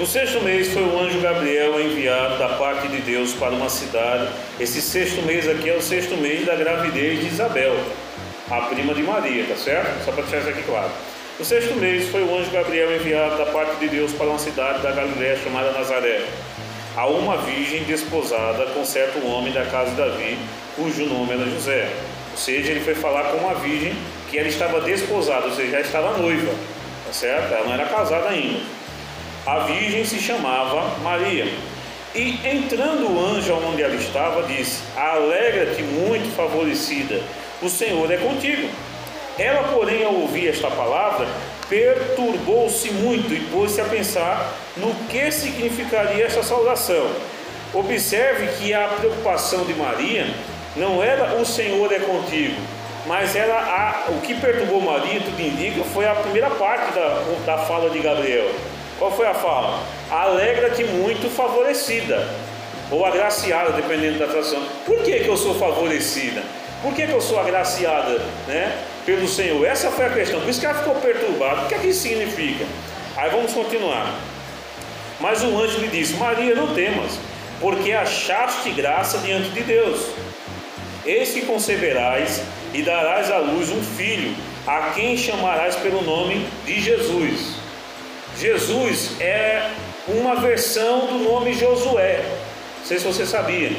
Sexto 0.09 0.41
mês 0.41 0.73
foi 0.73 0.83
o 0.85 0.99
anjo 0.99 1.21
Gabriel 1.21 1.79
enviado 1.79 2.39
da 2.39 2.49
parte 2.57 2.89
de 2.89 2.97
Deus 3.03 3.35
para 3.35 3.51
uma 3.51 3.69
cidade. 3.69 4.27
Esse 4.59 4.81
sexto 4.81 5.21
mês 5.21 5.47
aqui 5.47 5.69
é 5.69 5.77
o 5.77 5.83
sexto 5.83 6.17
mês 6.17 6.47
da 6.47 6.55
gravidez 6.55 7.21
de 7.21 7.27
Isabel, 7.27 7.77
a 8.51 8.63
prima 8.63 8.95
de 8.95 9.03
Maria, 9.03 9.45
tá 9.45 9.55
certo? 9.55 10.03
Só 10.07 10.13
para 10.13 10.23
deixar 10.23 10.39
isso 10.39 10.49
aqui 10.49 10.63
claro. 10.63 10.91
No 11.39 11.45
sexto 11.45 11.77
mês 11.77 12.09
foi 12.09 12.23
o 12.23 12.39
anjo 12.39 12.51
Gabriel 12.51 12.97
enviado 12.97 13.37
da 13.37 13.53
parte 13.53 13.77
de 13.81 13.89
Deus 13.89 14.11
para 14.13 14.29
uma 14.29 14.39
cidade 14.39 14.83
da 14.83 14.93
Galiléia 14.93 15.37
chamada 15.45 15.73
Nazaré, 15.73 16.25
a 16.97 17.07
uma 17.07 17.37
virgem 17.37 17.83
desposada 17.83 18.65
com 18.73 18.87
certo 18.87 19.23
homem 19.27 19.53
da 19.53 19.67
casa 19.67 19.91
de 19.91 19.97
Davi, 19.97 20.39
cujo 20.75 21.05
nome 21.05 21.35
era 21.35 21.45
José. 21.51 21.87
Ou 22.31 22.39
seja, 22.39 22.71
ele 22.71 22.81
foi 22.81 22.95
falar 22.95 23.25
com 23.25 23.37
uma 23.37 23.57
virgem 23.57 23.93
que 24.31 24.39
ela 24.39 24.49
estava 24.49 24.81
desposada, 24.81 25.49
ou 25.49 25.53
seja, 25.53 25.73
já 25.73 25.81
estava 25.81 26.17
noiva 26.17 26.55
tá 27.09 27.13
certo? 27.15 27.53
Ela 27.53 27.65
não 27.65 27.73
era 27.73 27.87
casada 27.87 28.29
ainda. 28.29 28.61
A 29.49 29.61
virgem 29.61 30.05
se 30.05 30.19
chamava 30.19 30.99
Maria. 31.03 31.51
E 32.15 32.39
entrando 32.47 33.11
o 33.11 33.19
anjo 33.19 33.55
onde 33.55 33.83
ela 33.83 33.95
estava, 33.95 34.43
disse: 34.43 34.83
Alegra-te, 34.95 35.83
muito 35.83 36.37
favorecida, 36.37 37.23
o 37.63 37.69
Senhor 37.71 38.13
é 38.13 38.19
contigo. 38.19 38.69
Ela, 39.39 39.63
porém, 39.73 40.05
ao 40.05 40.13
ouvir 40.13 40.49
esta 40.49 40.71
palavra, 40.71 41.27
perturbou-se 41.67 42.91
muito 42.91 43.33
e 43.33 43.41
pôs-se 43.51 43.81
a 43.81 43.85
pensar 43.85 44.53
no 44.77 44.95
que 45.07 45.33
significaria 45.33 46.27
esta 46.27 46.43
saudação. 46.43 47.11
Observe 47.73 48.49
que 48.59 48.75
a 48.75 48.87
preocupação 48.89 49.65
de 49.65 49.73
Maria 49.73 50.27
não 50.77 51.03
era 51.03 51.41
o 51.41 51.47
Senhor 51.47 51.91
é 51.91 52.01
contigo, 52.01 52.61
mas 53.07 53.35
ela, 53.35 53.57
a, 53.57 54.11
o 54.11 54.21
que 54.21 54.35
perturbou 54.35 54.83
Maria, 54.83 55.23
tudo 55.23 55.41
indica, 55.41 55.83
foi 55.85 56.07
a 56.07 56.15
primeira 56.17 56.51
parte 56.51 56.93
da, 56.93 57.25
da 57.47 57.59
fala 57.65 57.89
de 57.89 57.99
Gabriel. 58.01 58.51
Qual 58.99 59.13
foi 59.13 59.27
a 59.27 59.35
fala? 59.35 59.81
Alegra-te 60.11 60.83
muito 60.85 61.31
favorecida, 61.31 62.29
ou 62.91 63.07
agraciada, 63.07 63.73
dependendo 63.73 64.19
da 64.19 64.27
tradução. 64.27 64.61
Por 64.85 65.03
que, 65.03 65.21
que 65.21 65.29
eu 65.29 65.37
sou 65.37 65.55
favorecida? 65.55 66.43
Por 66.83 66.93
que, 66.95 67.07
que 67.07 67.13
eu 67.13 67.21
sou 67.21 67.39
agraciada 67.39 68.21
né, 68.47 68.77
pelo 69.07 69.29
Senhor? 69.29 69.65
Essa 69.65 69.91
foi 69.91 70.07
a 70.07 70.11
questão. 70.11 70.41
Por 70.41 70.49
isso 70.49 70.61
que 70.61 70.67
ela 70.67 70.79
ficou 70.79 70.95
perturbada. 70.97 71.63
O 71.63 71.69
que 71.69 71.75
é 71.75 71.79
que 71.79 71.89
isso 71.89 72.03
significa? 72.03 72.65
Aí 73.17 73.31
vamos 73.31 73.53
continuar. 73.53 74.15
Mas 75.21 75.43
o 75.43 75.59
anjo 75.59 75.79
lhe 75.79 75.89
disse: 75.89 76.15
Maria, 76.15 76.55
não 76.55 76.75
temas, 76.75 77.19
porque 77.61 77.93
achaste 77.93 78.71
graça 78.71 79.19
diante 79.19 79.51
de 79.51 79.63
Deus. 79.63 80.07
Eis 81.05 81.31
que 81.31 81.43
conceberás 81.43 82.43
e 82.75 82.83
darás 82.83 83.31
à 83.31 83.39
luz 83.39 83.71
um 83.71 83.83
filho, 83.83 84.35
a 84.67 84.91
quem 84.95 85.17
chamarás 85.17 85.77
pelo 85.77 86.03
nome 86.03 86.47
de 86.65 86.81
Jesus. 86.81 87.58
Jesus 88.39 89.21
é 89.21 89.71
uma 90.07 90.37
versão 90.37 91.07
do 91.07 91.19
nome 91.19 91.53
Josué. 91.53 92.25
Não 92.79 92.87
sei 92.87 92.99
se 92.99 93.05
você 93.05 93.27
sabia. 93.27 93.73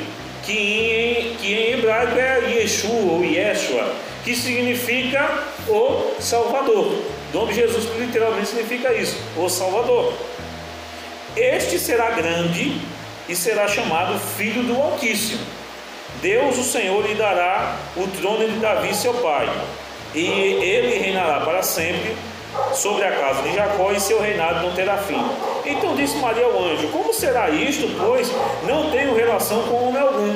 Que 0.43 0.53
em, 0.53 1.35
que 1.35 1.53
em 1.53 1.73
hebraico 1.73 2.17
é 2.17 2.51
Yeshua 2.55 3.13
ou 3.13 3.23
Yeshua, 3.23 3.93
que 4.23 4.35
significa 4.35 5.29
o 5.67 6.13
Salvador. 6.19 6.85
O 7.33 7.37
nome 7.37 7.53
Jesus 7.53 7.85
literalmente 7.97 8.47
significa 8.47 8.93
isso, 8.93 9.15
o 9.37 9.47
Salvador. 9.47 10.13
Este 11.35 11.77
será 11.77 12.11
grande 12.11 12.81
e 13.27 13.35
será 13.35 13.67
chamado 13.67 14.19
Filho 14.37 14.63
do 14.63 14.75
Altíssimo 14.81 15.59
Deus, 16.21 16.57
o 16.57 16.63
Senhor, 16.63 17.05
lhe 17.07 17.15
dará 17.15 17.77
o 17.95 18.05
trono 18.07 18.45
de 18.45 18.59
Davi, 18.59 18.93
seu 18.93 19.13
pai, 19.15 19.49
e 20.13 20.25
ele 20.25 20.97
reinará 20.99 21.39
para 21.41 21.63
sempre 21.63 22.13
sobre 22.73 23.03
a 23.03 23.12
casa 23.12 23.41
de 23.43 23.53
Jacó, 23.55 23.91
e 23.91 23.99
seu 23.99 24.21
reinado 24.21 24.62
não 24.62 24.73
terá 24.73 24.97
fim. 24.97 25.23
Então 25.65 25.95
disse 25.95 26.17
Maria 26.17 26.45
ao 26.45 26.63
anjo: 26.63 26.88
Como 26.89 27.13
será 27.13 27.49
isto, 27.49 27.88
pois 27.99 28.31
não 28.67 28.89
tenho 28.91 29.15
relação 29.15 29.63
com 29.63 29.89
homem 29.89 30.01
algum? 30.01 30.35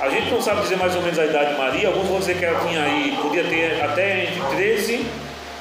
A 0.00 0.08
gente 0.08 0.30
não 0.30 0.40
sabe 0.40 0.62
dizer 0.62 0.76
mais 0.76 0.94
ou 0.96 1.02
menos 1.02 1.18
a 1.18 1.26
idade 1.26 1.52
de 1.52 1.58
Maria, 1.58 1.88
alguns 1.88 2.08
vão 2.08 2.18
dizer 2.18 2.38
que 2.38 2.44
ela 2.44 2.58
tinha 2.66 2.82
aí, 2.82 3.18
podia 3.20 3.44
ter 3.44 3.82
até 3.82 4.24
entre 4.24 4.56
13 4.56 5.06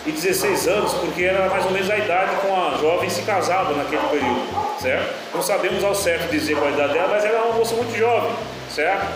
e 0.06 0.12
16 0.12 0.67
anos, 0.67 0.93
porque 0.93 1.24
era 1.26 1.47
mais 1.50 1.65
ou 1.65 1.71
menos 1.71 1.89
a 1.89 1.97
idade 1.97 2.32
com 2.38 2.56
a 2.56 2.78
jovem 2.78 3.10
se 3.10 3.21
casava 3.24 3.74
naquele 3.74 4.02
período, 4.08 4.41
certo? 4.80 5.13
Não 5.34 5.41
sabemos 5.41 5.84
ao 5.84 5.93
certo 5.93 6.32
dizer 6.32 6.56
qual 6.56 6.69
a 6.69 6.71
idade 6.71 6.93
dela, 6.93 7.10
mas 7.12 7.26
ela 7.26 7.38
era 7.38 7.45
uma 7.47 7.58
moça 7.58 7.76
muito 7.76 7.95
jovem 7.95 8.32
certo? 8.71 9.08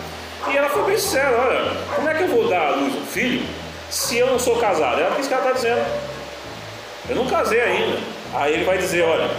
E 0.52 0.58
ela 0.58 0.70
foi 0.70 0.84
bem 0.84 0.98
sincera: 0.98 1.38
olha, 1.38 1.72
como 1.96 2.10
é 2.10 2.14
que 2.14 2.24
eu 2.24 2.28
vou 2.28 2.48
dar 2.48 2.68
à 2.68 2.76
luz 2.76 2.94
um 2.96 3.06
filho 3.06 3.46
se 3.96 4.18
eu 4.18 4.28
não 4.28 4.38
sou 4.38 4.58
casado? 4.58 5.00
Ela 5.00 5.16
disse 5.16 5.30
que 5.30 5.34
ela 5.34 5.44
está 5.44 5.56
dizendo: 5.56 5.86
eu 7.08 7.16
não 7.16 7.28
casei 7.28 7.62
ainda. 7.62 7.98
Aí 8.34 8.54
ele 8.54 8.66
vai 8.66 8.78
dizer: 8.78 9.04
olha, 9.04 9.30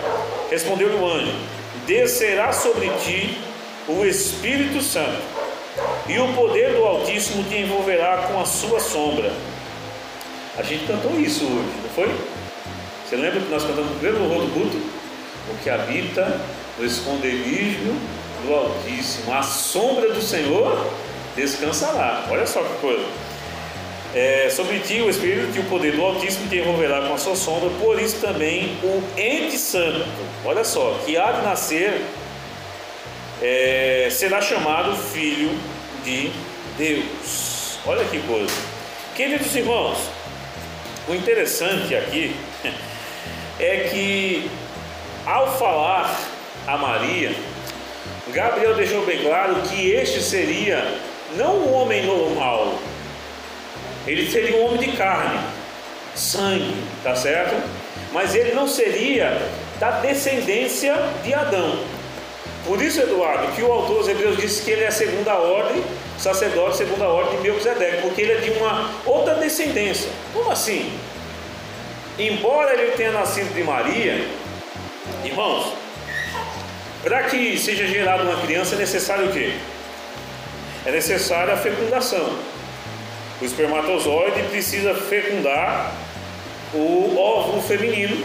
respondeu-lhe 0.51 0.95
o 0.95 1.07
anjo: 1.07 1.33
descerá 1.87 2.53
sobre 2.53 2.88
ti 3.05 3.38
o 3.87 4.05
Espírito 4.05 4.83
Santo, 4.83 5.21
e 6.09 6.19
o 6.19 6.33
poder 6.33 6.73
do 6.73 6.85
Altíssimo 6.85 7.45
te 7.45 7.59
envolverá 7.59 8.29
com 8.29 8.40
a 8.40 8.47
sua 8.47 8.81
sombra. 8.81 9.31
A 10.57 10.62
gente 10.62 10.87
cantou 10.87 11.21
isso 11.21 11.45
hoje, 11.45 11.73
não 11.83 11.90
foi? 11.90 12.16
Você 13.07 13.16
lembra 13.16 13.40
que 13.40 13.51
nós 13.51 13.62
cantamos 13.62 13.90
o 13.90 13.95
primeiro 13.97 14.19
louvor 14.21 14.47
do 14.47 14.53
culto? 14.55 14.77
O 15.51 15.62
que 15.62 15.69
habita 15.69 16.40
no 16.79 16.85
esconderijo 16.85 17.95
do 18.42 18.55
Altíssimo, 18.55 19.35
a 19.35 19.42
sombra 19.42 20.12
do 20.12 20.23
Senhor 20.23 20.90
descansará. 21.37 22.25
Olha 22.31 22.47
só 22.47 22.62
que 22.62 22.75
coisa. 22.81 23.05
É, 24.16 24.48
sobre 24.48 24.79
ti 24.79 25.02
o 25.02 25.11
Espírito 25.11 25.55
e 25.55 25.61
o 25.61 25.64
poder 25.64 25.92
do 25.92 26.02
Altíssimo 26.02 26.48
te 26.48 26.57
envolverá 26.57 27.02
com 27.02 27.12
a 27.12 27.18
sua 27.18 27.37
sombra, 27.37 27.68
por 27.79 28.00
isso 28.00 28.18
também 28.18 28.74
o 28.83 29.02
ente 29.14 29.59
santo, 29.59 30.07
olha 30.42 30.64
só, 30.64 30.98
que 31.05 31.18
há 31.18 31.33
de 31.33 31.42
nascer, 31.42 32.00
é, 33.42 34.09
será 34.11 34.40
chamado 34.40 34.96
Filho 34.96 35.50
de 36.02 36.31
Deus. 36.79 37.79
Olha 37.85 38.07
que 38.07 38.18
coisa. 38.20 38.55
Queridos 39.14 39.55
irmãos, 39.55 39.98
o 41.07 41.14
interessante 41.14 41.94
aqui 41.94 42.35
é 43.61 43.90
que 43.92 44.50
ao 45.26 45.59
falar 45.59 46.18
a 46.66 46.79
Maria, 46.79 47.37
Gabriel 48.29 48.76
deixou 48.76 49.05
bem 49.05 49.20
claro 49.22 49.57
que 49.68 49.90
este 49.90 50.22
seria 50.22 50.83
não 51.37 51.59
um 51.59 51.74
homem 51.74 52.07
normal, 52.07 52.79
ele 54.07 54.31
seria 54.31 54.57
um 54.57 54.66
homem 54.66 54.79
de 54.79 54.97
carne, 54.97 55.38
sangue, 56.14 56.75
tá 57.03 57.14
certo? 57.14 57.55
Mas 58.12 58.35
ele 58.35 58.55
não 58.55 58.66
seria 58.66 59.40
da 59.79 60.01
descendência 60.01 60.95
de 61.23 61.35
Adão. 61.35 61.79
Por 62.64 62.83
isso, 62.83 63.01
Eduardo, 63.01 63.53
que 63.53 63.62
o 63.62 63.71
autor 63.71 63.99
dos 63.99 64.09
Hebreus 64.09 64.37
disse 64.38 64.62
que 64.62 64.71
ele 64.71 64.83
é 64.85 64.88
a 64.88 64.92
segunda 64.92 65.35
ordem, 65.35 65.85
sacerdote 66.19 66.77
segunda 66.77 67.07
ordem 67.07 67.37
de 67.37 67.42
Melquisedeque, 67.42 68.03
porque 68.03 68.23
ele 68.23 68.33
é 68.33 68.37
de 68.37 68.51
uma 68.51 68.90
outra 69.05 69.35
descendência. 69.35 70.11
Como 70.33 70.51
assim? 70.51 70.90
Embora 72.19 72.73
ele 72.73 72.92
tenha 72.92 73.12
nascido 73.12 73.55
de 73.55 73.62
Maria, 73.62 74.27
irmãos, 75.23 75.75
para 77.03 77.25
que 77.25 77.57
seja 77.59 77.87
gerada 77.87 78.25
uma 78.25 78.40
criança 78.40 78.75
é 78.75 78.79
necessário 78.79 79.27
o 79.27 79.33
quê? 79.33 79.53
É 80.85 80.90
necessária 80.90 81.55
a 81.55 81.57
fecundação. 81.57 82.37
O 83.40 83.44
espermatozoide 83.44 84.42
precisa 84.44 84.94
fecundar 84.94 85.92
o 86.72 87.16
óvulo 87.18 87.62
feminino 87.62 88.25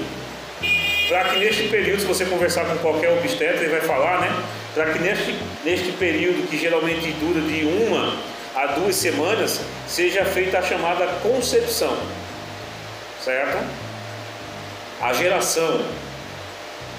para 1.11 1.25
que 1.25 1.39
neste 1.39 1.63
período, 1.67 1.99
se 1.99 2.05
você 2.05 2.23
conversar 2.23 2.63
com 2.63 2.77
qualquer 2.77 3.11
obstetra, 3.11 3.57
ele 3.57 3.69
vai 3.69 3.81
falar, 3.81 4.21
né? 4.21 4.43
Para 4.73 4.93
que 4.93 4.99
neste, 4.99 5.35
neste 5.65 5.91
período, 5.91 6.47
que 6.49 6.57
geralmente 6.57 7.11
dura 7.19 7.41
de 7.41 7.65
uma 7.65 8.15
a 8.55 8.67
duas 8.67 8.95
semanas, 8.95 9.59
seja 9.85 10.23
feita 10.23 10.59
a 10.59 10.61
chamada 10.61 11.05
concepção, 11.21 11.97
certo? 13.21 13.61
A 15.01 15.11
geração. 15.11 15.81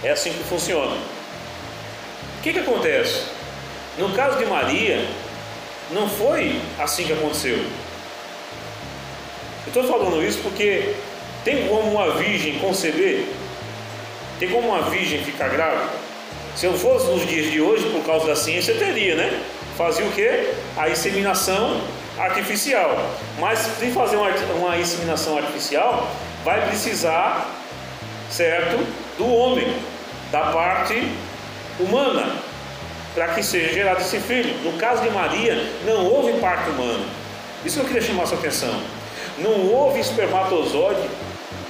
É 0.04 0.10
assim 0.10 0.32
que 0.32 0.44
funciona. 0.44 0.94
O 2.38 2.42
que, 2.42 2.52
que 2.52 2.58
acontece? 2.58 3.22
No 3.96 4.10
caso 4.10 4.36
de 4.36 4.44
Maria, 4.44 5.06
não 5.90 6.06
foi 6.06 6.60
assim 6.78 7.04
que 7.04 7.14
aconteceu. 7.14 7.64
Estou 9.66 9.84
falando 9.84 10.22
isso 10.22 10.40
porque 10.42 10.94
tem 11.44 11.68
como 11.68 11.92
uma 11.92 12.14
virgem 12.14 12.58
conceber? 12.58 13.26
Tem 14.38 14.48
como 14.50 14.68
uma 14.68 14.82
virgem 14.90 15.22
ficar 15.22 15.48
grávida? 15.48 15.90
Se 16.56 16.66
eu 16.66 16.74
fosse 16.74 17.06
nos 17.06 17.26
dias 17.26 17.50
de 17.50 17.60
hoje, 17.60 17.88
por 17.90 18.04
causa 18.04 18.26
da 18.26 18.36
ciência, 18.36 18.74
teria, 18.74 19.14
né? 19.14 19.40
Fazia 19.76 20.04
o 20.04 20.10
que? 20.12 20.50
A 20.76 20.88
inseminação 20.90 21.80
artificial. 22.18 23.10
Mas 23.38 23.60
se 23.60 23.90
fazer 23.90 24.16
uma, 24.16 24.28
uma 24.56 24.76
inseminação 24.76 25.38
artificial, 25.38 26.08
vai 26.44 26.66
precisar, 26.68 27.48
certo? 28.30 28.84
Do 29.16 29.32
homem, 29.32 29.74
da 30.30 30.52
parte 30.52 31.08
humana, 31.80 32.36
para 33.14 33.28
que 33.28 33.42
seja 33.42 33.72
gerado 33.72 34.00
esse 34.00 34.18
filho. 34.18 34.54
No 34.62 34.78
caso 34.78 35.02
de 35.02 35.10
Maria, 35.10 35.54
não 35.86 36.04
houve 36.06 36.38
parto 36.40 36.70
humano. 36.70 37.04
Isso 37.64 37.76
que 37.76 37.84
eu 37.84 37.88
queria 37.88 38.02
chamar 38.02 38.24
a 38.24 38.26
sua 38.26 38.38
atenção. 38.38 39.01
Não 39.38 39.72
houve 39.72 40.00
espermatozoide 40.00 41.08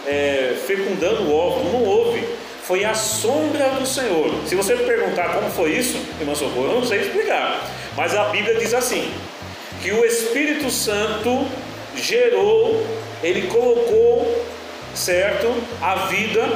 é, 0.06 0.56
fecundando 0.66 1.22
o 1.22 1.36
óvulo, 1.36 1.72
não 1.72 1.84
houve 1.84 2.26
foi 2.62 2.84
a 2.84 2.94
sombra 2.94 3.70
do 3.70 3.84
Senhor. 3.84 4.32
Se 4.46 4.54
você 4.54 4.76
perguntar 4.76 5.34
como 5.34 5.50
foi 5.50 5.72
isso, 5.72 5.98
irmão 6.20 6.34
Socorro, 6.34 6.66
eu 6.66 6.80
não 6.80 6.86
sei 6.86 7.00
explicar. 7.00 7.60
Mas 7.96 8.14
a 8.14 8.24
Bíblia 8.26 8.54
diz 8.54 8.72
assim: 8.72 9.12
que 9.82 9.92
o 9.92 10.04
Espírito 10.04 10.70
Santo 10.70 11.46
gerou, 11.96 12.86
ele 13.22 13.48
colocou, 13.48 14.44
certo, 14.94 15.52
a 15.80 16.06
vida. 16.06 16.48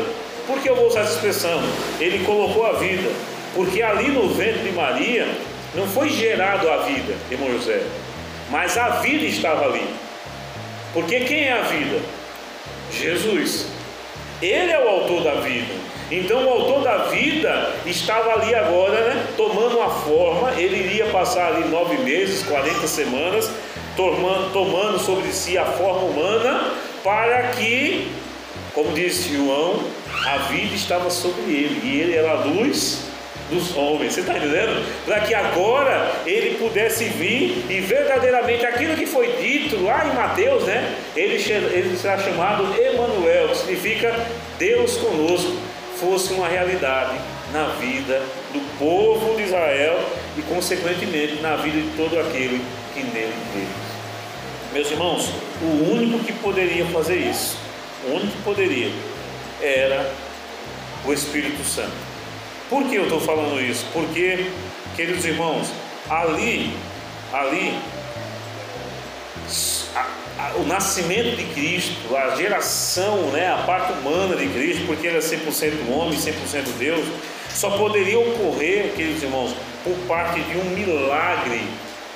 Por 0.46 0.60
que 0.60 0.70
eu 0.70 0.76
vou 0.76 0.86
usar 0.86 1.00
essa 1.00 1.14
expressão? 1.14 1.60
Ele 1.98 2.24
colocou 2.24 2.64
a 2.64 2.74
vida, 2.74 3.10
porque 3.52 3.82
ali 3.82 4.08
no 4.08 4.28
ventre 4.28 4.62
de 4.62 4.70
Maria 4.70 5.26
não 5.74 5.88
foi 5.88 6.08
gerado 6.08 6.70
a 6.70 6.78
vida, 6.78 7.14
irmão 7.28 7.50
José, 7.52 7.82
mas 8.48 8.78
a 8.78 9.00
vida 9.00 9.24
estava 9.24 9.64
ali. 9.64 9.84
Porque 10.96 11.20
quem 11.20 11.44
é 11.44 11.52
a 11.52 11.60
vida? 11.60 12.00
Jesus. 12.90 13.66
Ele 14.40 14.72
é 14.72 14.82
o 14.82 14.88
autor 14.88 15.24
da 15.24 15.34
vida. 15.42 15.74
Então 16.10 16.42
o 16.42 16.48
autor 16.48 16.82
da 16.82 16.96
vida 17.08 17.74
estava 17.84 18.32
ali 18.32 18.54
agora, 18.54 18.98
né, 19.02 19.26
tomando 19.36 19.76
uma 19.76 19.90
forma, 19.90 20.52
ele 20.52 20.74
iria 20.74 21.04
passar 21.08 21.48
ali 21.48 21.68
nove 21.68 21.98
meses, 21.98 22.42
40 22.44 22.86
semanas, 22.86 23.50
tomando, 23.94 24.50
tomando 24.54 24.98
sobre 24.98 25.30
si 25.32 25.58
a 25.58 25.66
forma 25.66 26.00
humana, 26.00 26.72
para 27.04 27.48
que, 27.48 28.10
como 28.72 28.94
disse 28.94 29.36
João, 29.36 29.78
a 30.24 30.38
vida 30.48 30.74
estava 30.74 31.10
sobre 31.10 31.42
ele, 31.42 31.80
e 31.84 32.00
ele 32.00 32.14
era 32.16 32.30
a 32.30 32.44
luz 32.44 33.05
dos 33.50 33.76
homens. 33.76 34.14
Você 34.14 34.20
está 34.20 34.36
entendendo? 34.36 34.84
Para 35.04 35.20
que 35.20 35.34
agora 35.34 36.12
ele 36.26 36.56
pudesse 36.56 37.04
vir 37.04 37.64
e 37.68 37.80
verdadeiramente 37.80 38.64
aquilo 38.66 38.96
que 38.96 39.06
foi 39.06 39.28
dito 39.40 39.82
lá 39.82 40.06
em 40.06 40.14
Mateus, 40.14 40.64
né? 40.64 40.96
Ele, 41.14 41.34
ele 41.34 41.96
será 41.96 42.18
chamado 42.18 42.74
Emanuel, 42.80 43.48
que 43.48 43.58
significa 43.58 44.14
Deus 44.58 44.96
conosco, 44.96 45.56
fosse 45.98 46.32
uma 46.32 46.48
realidade 46.48 47.18
na 47.52 47.68
vida 47.80 48.22
do 48.52 48.60
povo 48.78 49.36
de 49.36 49.44
Israel 49.44 49.98
e 50.36 50.42
consequentemente 50.42 51.40
na 51.40 51.56
vida 51.56 51.80
de 51.80 51.96
todo 51.96 52.18
aquele 52.18 52.60
que 52.92 53.02
nele 53.02 53.34
crê. 53.52 53.66
Meus 54.72 54.90
irmãos, 54.90 55.30
o 55.62 55.92
único 55.92 56.18
que 56.24 56.32
poderia 56.32 56.84
fazer 56.86 57.16
isso, 57.16 57.56
o 58.06 58.14
único 58.14 58.32
que 58.32 58.42
poderia, 58.42 58.90
era 59.62 60.12
o 61.06 61.12
Espírito 61.12 61.64
Santo. 61.64 62.15
Por 62.68 62.84
que 62.88 62.96
eu 62.96 63.04
estou 63.04 63.20
falando 63.20 63.60
isso? 63.60 63.86
Porque, 63.92 64.46
queridos 64.96 65.24
irmãos, 65.24 65.68
ali, 66.10 66.76
ali, 67.32 67.78
a, 69.94 70.06
a, 70.38 70.56
o 70.56 70.66
nascimento 70.66 71.36
de 71.36 71.44
Cristo, 71.54 72.16
a 72.16 72.34
geração, 72.34 73.30
né, 73.30 73.52
a 73.52 73.58
parte 73.58 73.92
humana 73.92 74.34
de 74.34 74.48
Cristo, 74.48 74.84
porque 74.84 75.06
ele 75.06 75.18
é 75.18 75.20
100% 75.20 75.90
homem, 75.90 76.18
100% 76.18 76.64
Deus, 76.78 77.06
só 77.54 77.70
poderia 77.70 78.18
ocorrer, 78.18 78.92
queridos 78.96 79.22
irmãos, 79.22 79.54
por 79.84 79.96
parte 80.08 80.40
de 80.40 80.58
um 80.58 80.64
milagre, 80.64 81.62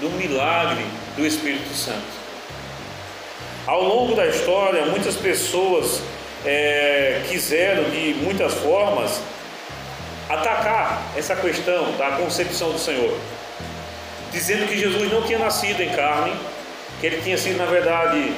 do 0.01 0.11
milagre 0.11 0.85
do 1.17 1.25
Espírito 1.25 1.73
Santo. 1.75 2.21
Ao 3.69 3.85
longo 3.85 4.17
da 4.17 4.27
história, 4.27 4.85
muitas 4.87 5.15
pessoas 5.15 6.03
é, 6.45 7.23
quiseram 7.29 7.85
de 7.91 8.15
muitas 8.15 8.53
formas 8.55 9.21
atacar 10.31 11.03
essa 11.17 11.35
questão 11.35 11.91
da 11.99 12.13
concepção 12.13 12.71
do 12.71 12.79
Senhor, 12.79 13.13
dizendo 14.33 14.69
que 14.69 14.79
Jesus 14.79 15.11
não 15.13 15.23
tinha 15.23 15.39
nascido 15.39 15.83
em 15.83 15.91
carne, 15.91 16.33
que 17.01 17.07
ele 17.07 17.21
tinha 17.21 17.37
sido, 17.37 17.59
na 17.59 17.65
verdade, 17.65 18.33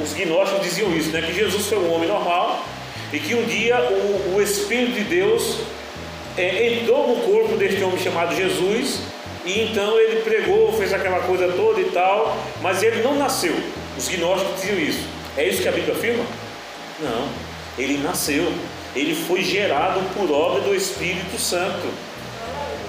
os 0.00 0.12
gnósticos 0.12 0.62
diziam 0.62 0.94
isso, 0.96 1.10
né? 1.10 1.22
que 1.22 1.34
Jesus 1.34 1.66
foi 1.66 1.78
um 1.78 1.92
homem 1.92 2.08
normal 2.08 2.64
e 3.12 3.18
que 3.18 3.34
um 3.34 3.44
dia 3.44 3.80
o, 3.80 4.36
o 4.36 4.42
Espírito 4.42 4.92
de 4.92 5.04
Deus 5.04 5.58
é, 6.36 6.74
entrou 6.74 7.08
no 7.08 7.22
corpo 7.22 7.56
deste 7.56 7.82
homem 7.82 7.98
chamado 7.98 8.34
Jesus 8.36 9.00
e 9.44 9.62
então 9.62 9.98
ele 9.98 10.20
pregou, 10.22 10.72
fez 10.72 10.92
aquela 10.92 11.20
coisa 11.20 11.48
toda 11.52 11.80
e 11.80 11.90
tal, 11.90 12.36
mas 12.60 12.82
ele 12.82 13.02
não 13.02 13.16
nasceu. 13.16 13.54
Os 13.96 14.08
gnósticos 14.08 14.60
diziam 14.60 14.78
isso. 14.78 15.06
É 15.36 15.48
isso 15.48 15.62
que 15.62 15.68
a 15.68 15.72
Bíblia 15.72 15.94
afirma? 15.94 16.24
Não, 17.00 17.28
ele 17.78 17.98
nasceu 17.98 18.52
ele 18.96 19.14
foi 19.14 19.42
gerado 19.44 20.00
por 20.14 20.30
obra 20.32 20.62
do 20.62 20.74
Espírito 20.74 21.38
Santo. 21.38 21.86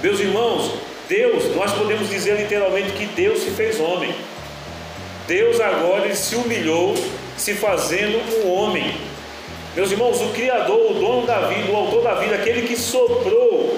Meus 0.02 0.18
irmãos, 0.18 0.72
Deus, 1.08 1.54
nós 1.54 1.72
podemos 1.72 2.08
dizer 2.08 2.36
literalmente 2.36 2.92
que 2.92 3.06
Deus 3.06 3.40
se 3.40 3.50
fez 3.50 3.78
homem. 3.78 4.14
Deus 5.26 5.60
agora 5.60 6.14
se 6.14 6.34
humilhou, 6.34 6.94
se 7.36 7.54
fazendo 7.54 8.18
um 8.42 8.50
homem. 8.50 8.94
Meus 9.76 9.92
irmãos, 9.92 10.20
o 10.20 10.30
Criador, 10.30 10.90
o 10.90 10.94
dono 10.94 11.26
da 11.26 11.42
vida, 11.48 11.70
o 11.70 11.76
autor 11.76 12.02
da 12.02 12.14
vida, 12.14 12.36
aquele 12.36 12.66
que 12.66 12.76
soprou 12.76 13.77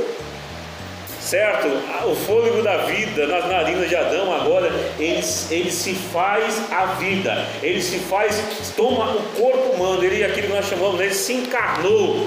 certo? 1.30 1.68
O 2.08 2.16
fôlego 2.16 2.60
da 2.60 2.78
vida 2.78 3.24
nas 3.28 3.48
narinas 3.48 3.88
de 3.88 3.94
Adão 3.94 4.34
agora, 4.34 4.66
ele, 4.98 5.22
ele 5.50 5.70
se 5.70 5.94
faz 5.94 6.60
a 6.72 6.86
vida, 6.94 7.46
ele 7.62 7.80
se 7.80 8.00
faz, 8.00 8.42
toma 8.76 9.12
o 9.12 9.22
corpo 9.36 9.76
humano, 9.76 10.02
ele 10.02 10.24
aquilo 10.24 10.48
que 10.48 10.52
nós 10.52 10.66
chamamos, 10.66 11.00
ele 11.00 11.14
se 11.14 11.34
encarnou, 11.34 12.26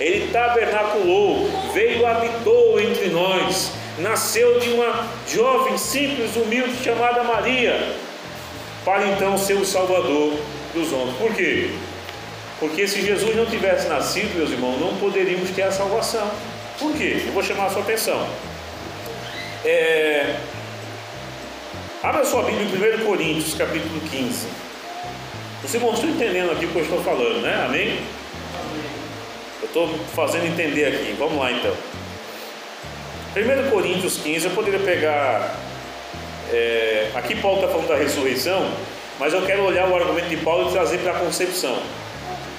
ele 0.00 0.32
tabernaculou, 0.32 1.48
veio, 1.72 2.04
habitou 2.04 2.80
entre 2.80 3.08
nós, 3.10 3.70
nasceu 3.98 4.58
de 4.58 4.70
uma 4.70 5.08
jovem 5.28 5.78
simples, 5.78 6.34
humilde 6.34 6.82
chamada 6.82 7.22
Maria, 7.22 7.94
para 8.84 9.06
então 9.06 9.38
ser 9.38 9.54
o 9.54 9.64
Salvador 9.64 10.32
dos 10.74 10.92
homens. 10.92 11.16
Por 11.18 11.32
quê? 11.34 11.70
Porque 12.58 12.88
se 12.88 13.00
Jesus 13.00 13.36
não 13.36 13.46
tivesse 13.46 13.86
nascido, 13.86 14.36
meus 14.36 14.50
irmãos, 14.50 14.80
não 14.80 14.96
poderíamos 14.96 15.50
ter 15.50 15.62
a 15.62 15.70
salvação. 15.70 16.28
Por 16.78 16.92
quê? 16.96 17.22
Eu 17.26 17.32
vou 17.32 17.42
chamar 17.42 17.66
a 17.66 17.70
sua 17.70 17.82
atenção. 17.82 18.26
É... 19.64 20.36
Abra 22.02 22.24
sua 22.24 22.42
Bíblia 22.42 22.96
em 22.96 23.02
1 23.02 23.06
Coríntios, 23.06 23.54
capítulo 23.54 24.00
15. 24.10 24.46
Você 25.62 25.78
estão 25.78 26.10
entendendo 26.10 26.52
aqui 26.52 26.66
o 26.66 26.68
que 26.68 26.76
eu 26.76 26.82
estou 26.82 27.02
falando, 27.02 27.40
né? 27.40 27.64
Amém? 27.64 27.98
Eu 29.62 29.66
estou 29.66 29.88
fazendo 30.14 30.46
entender 30.46 30.86
aqui. 30.86 31.14
Vamos 31.18 31.38
lá 31.38 31.50
então. 31.50 31.74
1 33.34 33.70
Coríntios 33.70 34.18
15, 34.18 34.46
eu 34.46 34.50
poderia 34.50 34.80
pegar 34.80 35.56
é, 36.52 37.10
aqui 37.14 37.34
Paulo 37.36 37.58
está 37.58 37.68
falando 37.68 37.88
da 37.88 37.96
ressurreição, 37.96 38.70
mas 39.18 39.32
eu 39.32 39.42
quero 39.46 39.64
olhar 39.64 39.88
o 39.88 39.96
argumento 39.96 40.28
de 40.28 40.36
Paulo 40.36 40.68
e 40.68 40.72
trazer 40.72 40.98
para 40.98 41.12
a 41.12 41.18
concepção. 41.18 41.76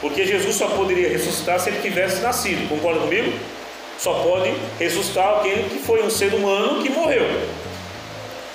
Porque 0.01 0.25
Jesus 0.25 0.55
só 0.55 0.67
poderia 0.67 1.09
ressuscitar 1.09 1.59
se 1.59 1.69
ele 1.69 1.81
tivesse 1.81 2.21
nascido, 2.21 2.67
concorda 2.67 2.99
comigo? 2.99 3.31
Só 3.97 4.13
pode 4.15 4.53
ressuscitar 4.79 5.25
alguém 5.25 5.69
que 5.69 5.79
foi 5.79 6.03
um 6.03 6.09
ser 6.09 6.33
humano 6.33 6.83
que 6.83 6.89
morreu. 6.89 7.25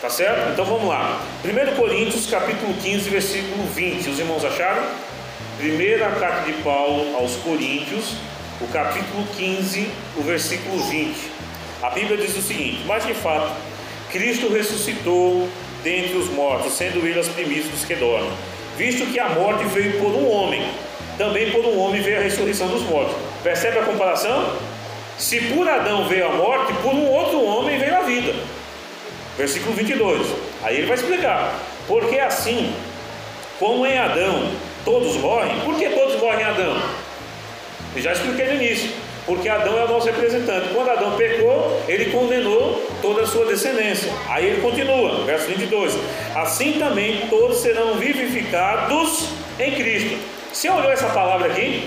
Tá 0.01 0.09
certo? 0.09 0.53
Então 0.53 0.65
vamos 0.65 0.89
lá. 0.89 1.21
1 1.45 1.77
Coríntios 1.77 2.27
capítulo 2.27 2.73
15, 2.75 3.11
versículo 3.11 3.65
20. 3.75 4.09
Os 4.09 4.19
irmãos 4.19 4.45
acharam? 4.45 4.83
Primeira 5.59 6.11
carta 6.13 6.51
de 6.51 6.55
Paulo 6.63 7.17
aos 7.17 7.37
Coríntios, 7.37 8.15
o 8.61 8.67
capítulo 8.69 9.27
15, 9.37 9.91
o 10.17 10.23
versículo 10.23 10.83
20. 10.85 11.15
A 11.83 11.91
Bíblia 11.91 12.17
diz 12.17 12.37
o 12.37 12.41
seguinte: 12.41 12.83
Mas 12.87 13.07
de 13.07 13.13
fato, 13.13 13.53
Cristo 14.11 14.53
ressuscitou 14.53 15.49
dentre 15.83 16.17
os 16.17 16.29
mortos, 16.31 16.73
sendo 16.73 17.07
ele 17.07 17.19
as 17.19 17.29
primícias 17.29 17.69
dos 17.69 17.85
que 17.85 17.95
dormem. 17.95 18.33
Visto 18.77 19.05
que 19.13 19.21
a 19.21 19.29
morte 19.29 19.65
veio 19.67 19.99
por 19.99 20.09
um 20.13 20.31
homem, 20.31 20.67
também 21.19 21.51
por 21.51 21.65
um 21.65 21.79
homem 21.79 22.01
veio 22.01 22.19
a 22.19 22.23
ressurreição 22.23 22.69
dos 22.69 22.83
mortos. 22.83 23.15
Percebe 23.43 23.79
a 23.79 23.83
comparação? 23.83 24.57
Se 25.21 25.39
por 25.39 25.69
Adão 25.69 26.09
veio 26.09 26.29
a 26.29 26.33
morte, 26.33 26.73
por 26.83 26.95
um 26.95 27.07
outro 27.07 27.45
homem 27.45 27.79
veio 27.79 27.95
a 27.95 28.01
vida. 28.01 28.35
Versículo 29.37 29.75
22. 29.75 30.27
Aí 30.63 30.79
ele 30.79 30.87
vai 30.87 30.97
explicar. 30.97 31.61
Porque 31.87 32.19
assim, 32.19 32.75
como 33.59 33.87
em 33.87 33.99
Adão 33.99 34.51
todos 34.83 35.19
morrem, 35.19 35.61
por 35.61 35.77
que 35.77 35.91
todos 35.91 36.19
morrem 36.19 36.41
em 36.41 36.45
Adão? 36.45 36.83
Eu 37.95 38.01
já 38.01 38.13
expliquei 38.13 38.47
no 38.47 38.55
início. 38.55 38.93
Porque 39.27 39.47
Adão 39.47 39.79
é 39.79 39.85
o 39.85 39.89
nosso 39.89 40.07
representante. 40.07 40.71
Quando 40.73 40.89
Adão 40.89 41.15
pecou, 41.19 41.83
ele 41.87 42.07
condenou 42.07 42.83
toda 43.03 43.23
a 43.23 43.27
sua 43.27 43.45
descendência. 43.45 44.11
Aí 44.27 44.47
ele 44.47 44.63
continua, 44.63 45.27
verso 45.27 45.47
22. 45.49 45.99
Assim 46.35 46.79
também 46.79 47.27
todos 47.29 47.59
serão 47.59 47.97
vivificados 47.97 49.29
em 49.59 49.75
Cristo. 49.75 50.19
Você 50.51 50.71
olhou 50.71 50.91
essa 50.91 51.09
palavra 51.11 51.53
aqui? 51.53 51.87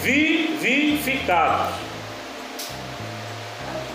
Vivificados. 0.00 1.89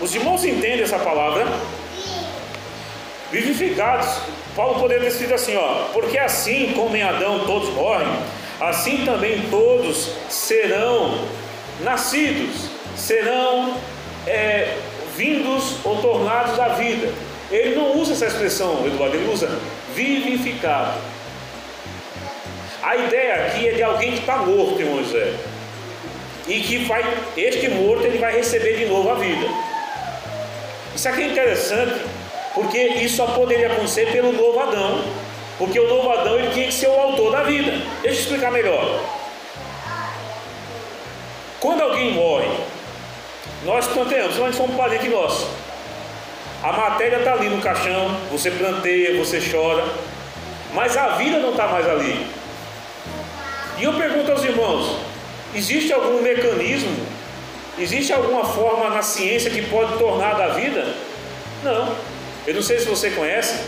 Os 0.00 0.14
irmãos 0.14 0.44
entendem 0.44 0.82
essa 0.82 0.98
palavra? 0.98 1.46
Vivificados. 3.30 4.08
Paulo 4.54 4.80
poderia 4.80 5.02
ter 5.02 5.08
escrito 5.08 5.34
assim, 5.34 5.56
ó, 5.56 5.88
porque 5.92 6.18
assim 6.18 6.72
como 6.74 6.96
em 6.96 7.02
Adão 7.02 7.44
todos 7.44 7.68
morrem, 7.70 8.08
assim 8.60 9.04
também 9.04 9.42
todos 9.50 10.12
serão 10.30 11.26
nascidos, 11.82 12.70
serão 12.96 13.76
é, 14.26 14.76
vindos 15.16 15.76
ou 15.84 16.00
tornados 16.00 16.58
à 16.58 16.68
vida. 16.68 17.12
Ele 17.50 17.76
não 17.76 17.98
usa 17.98 18.12
essa 18.12 18.26
expressão, 18.26 18.86
Eduardo, 18.86 19.16
ele 19.16 19.30
usa 19.30 19.48
vivificado. 19.94 20.98
A 22.82 22.96
ideia 22.96 23.46
aqui 23.46 23.68
é 23.68 23.72
de 23.72 23.82
alguém 23.82 24.12
que 24.12 24.20
está 24.20 24.38
morto, 24.38 24.80
irmão 24.80 25.02
José. 25.02 25.34
E 26.46 26.60
que 26.60 26.78
vai, 26.84 27.04
este 27.36 27.68
morto 27.68 28.04
ele 28.04 28.18
vai 28.18 28.36
receber 28.36 28.76
de 28.78 28.86
novo 28.86 29.10
a 29.10 29.14
vida. 29.14 29.46
Isso 30.96 31.10
aqui 31.10 31.24
é 31.24 31.26
interessante, 31.26 32.00
porque 32.54 32.78
isso 32.78 33.16
só 33.16 33.26
poderia 33.26 33.66
acontecer 33.66 34.10
pelo 34.12 34.32
novo 34.32 34.58
Adão. 34.58 35.04
Porque 35.58 35.78
o 35.78 35.86
novo 35.86 36.10
Adão 36.10 36.38
ele 36.38 36.50
tinha 36.54 36.68
que 36.68 36.72
ser 36.72 36.88
o 36.88 36.98
autor 36.98 37.32
da 37.32 37.42
vida. 37.42 37.70
Deixa 38.00 38.18
eu 38.18 38.22
explicar 38.22 38.50
melhor. 38.50 38.98
Quando 41.60 41.82
alguém 41.82 42.14
morre, 42.14 42.48
nós 43.66 43.86
plantamos, 43.88 44.38
nós 44.38 44.56
somos 44.56 44.74
parente 44.74 45.06
nosso. 45.10 45.46
A 46.62 46.72
matéria 46.72 47.18
está 47.18 47.34
ali 47.34 47.50
no 47.50 47.60
caixão, 47.60 48.16
você 48.32 48.50
planteia, 48.50 49.22
você 49.22 49.38
chora, 49.38 49.84
mas 50.72 50.96
a 50.96 51.08
vida 51.08 51.38
não 51.40 51.50
está 51.50 51.66
mais 51.66 51.86
ali. 51.86 52.26
E 53.76 53.84
eu 53.84 53.92
pergunto 53.92 54.32
aos 54.32 54.42
irmãos: 54.42 54.96
existe 55.54 55.92
algum 55.92 56.22
mecanismo, 56.22 56.96
existe 57.78 58.12
alguma 58.12 58.44
forma 58.44 58.90
na 58.90 59.02
ciência 59.02 59.50
que 59.50 59.62
pode 59.62 59.98
tornar 59.98 60.34
da 60.34 60.48
vida? 60.48 60.94
Não. 61.62 61.96
Eu 62.46 62.54
não 62.54 62.62
sei 62.62 62.78
se 62.78 62.86
você 62.86 63.10
conhece, 63.10 63.60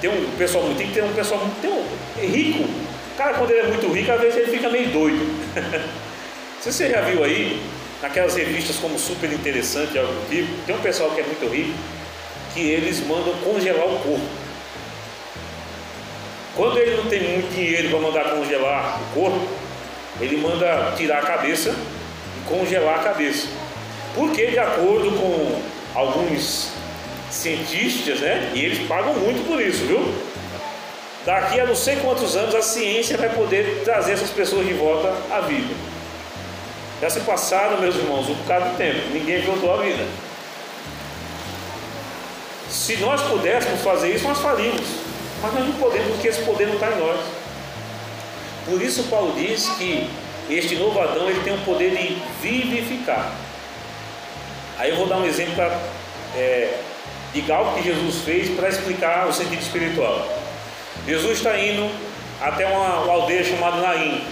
tem 0.00 0.10
um 0.10 0.30
pessoal 0.36 0.64
muito, 0.64 0.92
ter 0.92 1.02
um 1.02 1.12
pessoal 1.12 1.40
muito 1.40 1.60
tem 1.60 1.70
um, 1.70 2.30
rico. 2.30 2.64
O 2.64 3.16
cara, 3.16 3.34
quando 3.34 3.50
ele 3.50 3.60
é 3.60 3.66
muito 3.68 3.90
rico, 3.92 4.12
às 4.12 4.20
vezes 4.20 4.36
ele 4.36 4.50
fica 4.50 4.68
meio 4.68 4.88
doido. 4.90 5.26
se 6.60 6.72
você 6.72 6.90
já 6.90 7.00
viu 7.00 7.24
aí, 7.24 7.62
naquelas 8.02 8.34
revistas 8.34 8.76
como 8.76 8.98
Super 8.98 9.32
Interessante, 9.32 9.98
algo 9.98 10.12
do 10.12 10.28
tipo, 10.28 10.48
tem 10.66 10.76
um 10.76 10.80
pessoal 10.80 11.10
que 11.10 11.20
é 11.20 11.24
muito 11.24 11.48
rico, 11.48 11.72
que 12.52 12.60
eles 12.60 13.00
mandam 13.06 13.34
congelar 13.42 13.86
o 13.86 13.98
corpo. 14.00 14.26
Quando 16.54 16.78
ele 16.78 16.96
não 16.96 17.06
tem 17.06 17.22
muito 17.22 17.54
dinheiro 17.54 17.90
para 17.90 17.98
mandar 17.98 18.24
congelar 18.30 19.00
o 19.00 19.14
corpo, 19.14 19.46
ele 20.20 20.36
manda 20.38 20.94
tirar 20.96 21.18
a 21.18 21.22
cabeça 21.22 21.74
congelar 22.48 23.00
a 23.00 23.02
cabeça. 23.02 23.48
Porque, 24.14 24.46
de 24.46 24.58
acordo 24.58 25.10
com 25.12 25.60
alguns 25.94 26.70
cientistas, 27.30 28.20
né? 28.20 28.50
E 28.54 28.64
eles 28.64 28.86
pagam 28.86 29.14
muito 29.14 29.46
por 29.46 29.60
isso, 29.60 29.84
viu? 29.84 30.14
Daqui 31.24 31.58
a 31.58 31.66
não 31.66 31.74
sei 31.74 31.96
quantos 31.96 32.36
anos 32.36 32.54
a 32.54 32.62
ciência 32.62 33.16
vai 33.16 33.28
poder 33.28 33.82
trazer 33.84 34.12
essas 34.12 34.30
pessoas 34.30 34.64
de 34.64 34.72
volta 34.74 35.12
à 35.30 35.40
vida. 35.40 35.74
Já 37.00 37.10
se 37.10 37.20
passaram, 37.20 37.80
meus 37.80 37.96
irmãos, 37.96 38.28
um 38.28 38.34
bocado 38.34 38.70
de 38.70 38.76
tempo, 38.76 39.00
ninguém 39.12 39.42
voltou 39.42 39.74
à 39.74 39.82
vida. 39.82 40.06
Se 42.70 42.96
nós 42.98 43.20
pudéssemos 43.22 43.80
fazer 43.82 44.14
isso, 44.14 44.26
nós 44.26 44.38
faríamos. 44.38 44.86
Mas 45.42 45.52
nós 45.52 45.66
não 45.66 45.74
podemos, 45.74 46.08
porque 46.12 46.28
esse 46.28 46.42
poder 46.42 46.68
não 46.68 46.74
está 46.74 46.92
em 46.92 46.98
nós. 46.98 47.20
Por 48.64 48.80
isso 48.80 49.02
Paulo 49.04 49.34
diz 49.36 49.68
que 49.70 50.08
este 50.48 50.76
novo 50.76 51.00
Adão 51.00 51.28
ele 51.28 51.40
tem 51.40 51.54
o 51.54 51.58
poder 51.58 51.90
de 51.90 52.16
vivificar. 52.40 53.32
Aí 54.78 54.90
eu 54.90 54.96
vou 54.96 55.06
dar 55.06 55.16
um 55.16 55.24
exemplo 55.24 55.54
para 55.54 55.78
é, 56.36 56.78
de 57.32 57.52
algo 57.52 57.74
que 57.74 57.82
Jesus 57.82 58.22
fez 58.24 58.50
para 58.50 58.68
explicar 58.68 59.26
o 59.26 59.32
sentido 59.32 59.60
espiritual. 59.60 60.26
Jesus 61.06 61.38
está 61.38 61.58
indo 61.58 61.90
até 62.40 62.66
uma, 62.66 63.00
uma 63.00 63.12
aldeia 63.12 63.44
chamada 63.44 63.76
Naim. 63.78 64.24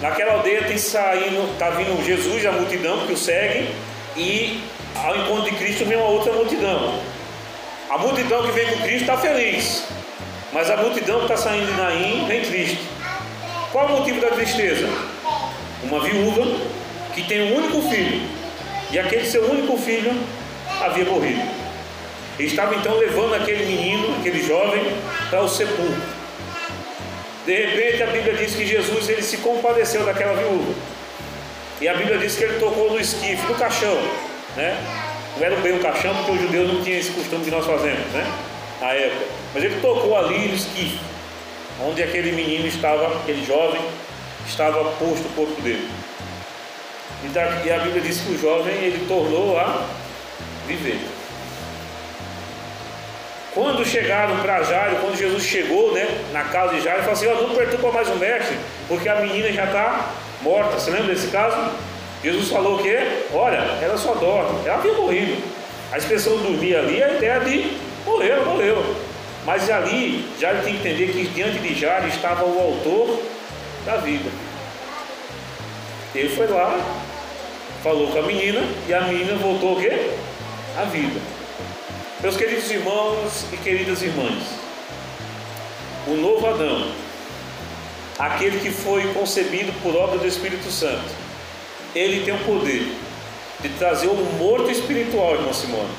Naquela 0.00 0.34
aldeia 0.34 0.62
tem 0.64 0.78
saindo, 0.78 1.52
está 1.52 1.70
vindo 1.70 2.04
Jesus, 2.04 2.44
a 2.46 2.52
multidão 2.52 3.06
que 3.06 3.12
o 3.12 3.16
segue, 3.16 3.68
e 4.16 4.62
ao 4.94 5.16
encontro 5.16 5.50
de 5.50 5.56
Cristo 5.56 5.84
vem 5.84 5.98
uma 5.98 6.08
outra 6.08 6.32
multidão. 6.32 7.00
A 7.90 7.98
multidão 7.98 8.42
que 8.42 8.52
vem 8.52 8.66
com 8.66 8.82
Cristo 8.82 9.00
está 9.02 9.16
feliz, 9.18 9.84
mas 10.52 10.70
a 10.70 10.76
multidão 10.76 11.18
que 11.18 11.24
está 11.24 11.36
saindo 11.36 11.66
de 11.66 11.72
Naim 11.72 12.24
vem 12.26 12.42
triste. 12.42 12.78
Qual 13.72 13.86
o 13.86 13.98
motivo 13.98 14.20
da 14.20 14.28
tristeza? 14.28 14.88
Uma 15.84 16.00
viúva 16.00 16.44
que 17.14 17.22
tem 17.22 17.52
um 17.52 17.56
único 17.56 17.80
filho, 17.88 18.22
e 18.90 18.98
aquele 18.98 19.24
seu 19.24 19.48
único 19.48 19.76
filho 19.76 20.12
havia 20.80 21.04
morrido. 21.04 21.42
E 22.38 22.44
estava 22.44 22.74
então 22.74 22.96
levando 22.98 23.34
aquele 23.34 23.64
menino, 23.64 24.16
aquele 24.18 24.42
jovem, 24.42 24.82
para 25.28 25.42
o 25.42 25.48
sepulcro. 25.48 26.02
De 27.46 27.54
repente 27.54 28.02
a 28.02 28.06
Bíblia 28.06 28.34
diz 28.34 28.54
que 28.54 28.66
Jesus 28.66 29.08
ele 29.08 29.22
se 29.22 29.36
compadeceu 29.38 30.04
daquela 30.04 30.34
viúva. 30.34 30.74
E 31.80 31.88
a 31.88 31.94
Bíblia 31.94 32.18
diz 32.18 32.36
que 32.36 32.44
ele 32.44 32.58
tocou 32.58 32.90
no 32.90 33.00
esquife, 33.00 33.46
no 33.46 33.54
caixão, 33.54 33.96
né? 34.56 34.76
Não 35.36 35.46
era 35.46 35.56
bem 35.56 35.74
um 35.74 35.78
caixão, 35.78 36.14
porque 36.16 36.32
o 36.32 36.38
judeu 36.38 36.66
não 36.66 36.82
tinha 36.82 36.98
esse 36.98 37.12
costume 37.12 37.44
que 37.44 37.50
nós 37.50 37.64
fazemos, 37.64 38.06
né? 38.12 38.26
Na 38.80 38.88
época. 38.88 39.26
Mas 39.54 39.64
ele 39.64 39.80
tocou 39.80 40.16
ali 40.16 40.48
no 40.48 40.54
esquife, 40.54 40.98
onde 41.86 42.02
aquele 42.02 42.32
menino 42.32 42.66
estava, 42.66 43.06
aquele 43.06 43.44
jovem, 43.44 43.80
estava 44.46 44.84
posto 44.92 45.26
o 45.26 45.32
corpo 45.34 45.60
dele. 45.62 45.88
E 47.22 47.70
a 47.70 47.78
Bíblia 47.78 48.00
diz 48.00 48.20
que 48.20 48.32
o 48.32 48.38
jovem 48.38 48.74
ele 48.74 49.06
tornou 49.06 49.58
a 49.58 49.84
viver. 50.66 51.00
Quando 53.52 53.84
chegaram 53.84 54.36
para 54.38 54.62
Jairo, 54.62 54.96
quando 55.00 55.18
Jesus 55.18 55.42
chegou 55.42 55.92
né, 55.92 56.06
na 56.32 56.44
casa 56.44 56.74
de 56.74 56.82
Jairo, 56.82 57.00
ele 57.00 57.08
falou 57.08 57.12
assim: 57.12 57.26
oh, 57.26 57.48
não 57.48 57.54
perturba 57.54 57.92
mais 57.92 58.08
o 58.08 58.16
mestre, 58.16 58.56
porque 58.86 59.08
a 59.08 59.16
menina 59.16 59.52
já 59.52 59.64
está 59.64 60.10
morta. 60.40 60.78
Você 60.78 60.90
lembra 60.90 61.12
desse 61.12 61.28
caso? 61.28 61.56
Jesus 62.22 62.48
falou 62.48 62.78
que, 62.78 62.96
olha, 63.32 63.56
ela 63.82 63.96
só 63.96 64.14
dorme, 64.14 64.60
ela 64.64 64.76
havia 64.76 64.92
morrido. 64.92 65.42
Expressão 65.96 66.36
dormir 66.38 66.76
ali 66.76 67.02
a 67.02 67.14
ideia 67.14 67.40
de 67.40 67.76
morreu, 68.06 68.44
morreu. 68.46 69.09
Mas 69.44 69.70
ali, 69.70 70.28
Jairo 70.38 70.62
tem 70.62 70.74
que 70.74 70.80
entender 70.80 71.12
que 71.12 71.28
diante 71.28 71.58
de 71.58 71.74
Jairo 71.74 72.08
estava 72.08 72.44
o 72.44 72.60
autor 72.60 73.22
da 73.84 73.96
vida. 73.96 74.30
Ele 76.14 76.28
foi 76.28 76.46
lá, 76.46 76.78
falou 77.82 78.08
com 78.12 78.18
a 78.18 78.22
menina, 78.22 78.60
e 78.86 78.92
a 78.92 79.00
menina 79.02 79.34
voltou 79.36 79.78
o 79.78 79.80
quê? 79.80 80.10
A 80.76 80.84
vida. 80.84 81.20
Meus 82.20 82.36
queridos 82.36 82.70
irmãos 82.70 83.46
e 83.52 83.56
queridas 83.56 84.02
irmãs, 84.02 84.42
o 86.06 86.14
novo 86.16 86.46
Adão, 86.46 86.92
aquele 88.18 88.60
que 88.60 88.70
foi 88.70 89.12
concebido 89.14 89.72
por 89.82 89.96
obra 89.96 90.18
do 90.18 90.26
Espírito 90.26 90.70
Santo, 90.70 91.08
ele 91.94 92.24
tem 92.24 92.34
o 92.34 92.38
poder 92.44 92.92
de 93.60 93.68
trazer 93.70 94.08
o 94.08 94.14
morto 94.14 94.70
espiritual, 94.70 95.34
irmão 95.34 95.52
Simone. 95.52 95.90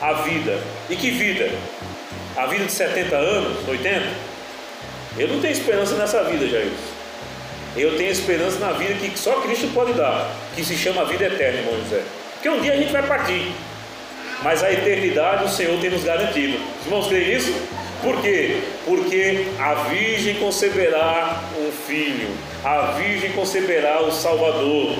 a 0.00 0.12
vida. 0.14 0.60
E 0.90 0.96
que 0.96 1.10
vida? 1.10 1.50
A 2.36 2.46
vida 2.46 2.64
de 2.64 2.72
70 2.72 3.14
anos, 3.14 3.68
80? 3.68 4.06
Eu 5.18 5.28
não 5.28 5.40
tenho 5.40 5.52
esperança 5.52 5.94
nessa 5.96 6.24
vida, 6.24 6.46
Jair. 6.48 6.70
Eu 7.76 7.96
tenho 7.96 8.10
esperança 8.10 8.58
na 8.58 8.72
vida 8.72 8.94
que 8.94 9.18
só 9.18 9.40
Cristo 9.40 9.68
pode 9.74 9.92
dar, 9.92 10.30
que 10.54 10.64
se 10.64 10.76
chama 10.76 11.04
vida 11.04 11.24
eterna, 11.24 11.60
irmão 11.60 11.76
José. 11.82 12.02
Porque 12.34 12.48
um 12.48 12.60
dia 12.60 12.72
a 12.72 12.76
gente 12.76 12.92
vai 12.92 13.02
partir, 13.02 13.52
mas 14.42 14.62
a 14.62 14.72
eternidade 14.72 15.44
o 15.44 15.48
Senhor 15.48 15.78
tem 15.80 15.90
nos 15.90 16.04
garantido. 16.04 16.58
Os 16.80 16.86
irmãos 16.86 17.06
creem? 17.08 17.40
Por 18.02 18.20
quê? 18.20 18.60
Porque 18.84 19.46
a 19.60 19.74
Virgem 19.74 20.34
conceberá 20.34 21.40
um 21.56 21.70
filho, 21.86 22.28
a 22.64 22.92
Virgem 22.98 23.30
conceberá 23.32 24.02
o 24.02 24.10
Salvador. 24.10 24.96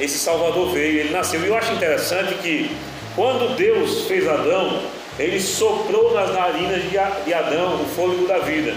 Esse 0.00 0.18
Salvador 0.18 0.72
veio, 0.72 1.00
ele 1.00 1.10
nasceu. 1.10 1.40
E 1.42 1.46
eu 1.46 1.54
acho 1.54 1.72
interessante 1.72 2.34
que 2.36 2.74
quando 3.14 3.54
Deus 3.56 4.06
fez 4.06 4.26
Adão, 4.26 4.80
ele 5.18 5.40
soprou 5.40 6.14
nas 6.14 6.32
narinas 6.32 6.82
de 6.90 7.34
Adão 7.34 7.82
o 7.82 7.84
fôlego 7.94 8.26
da 8.26 8.38
vida. 8.38 8.74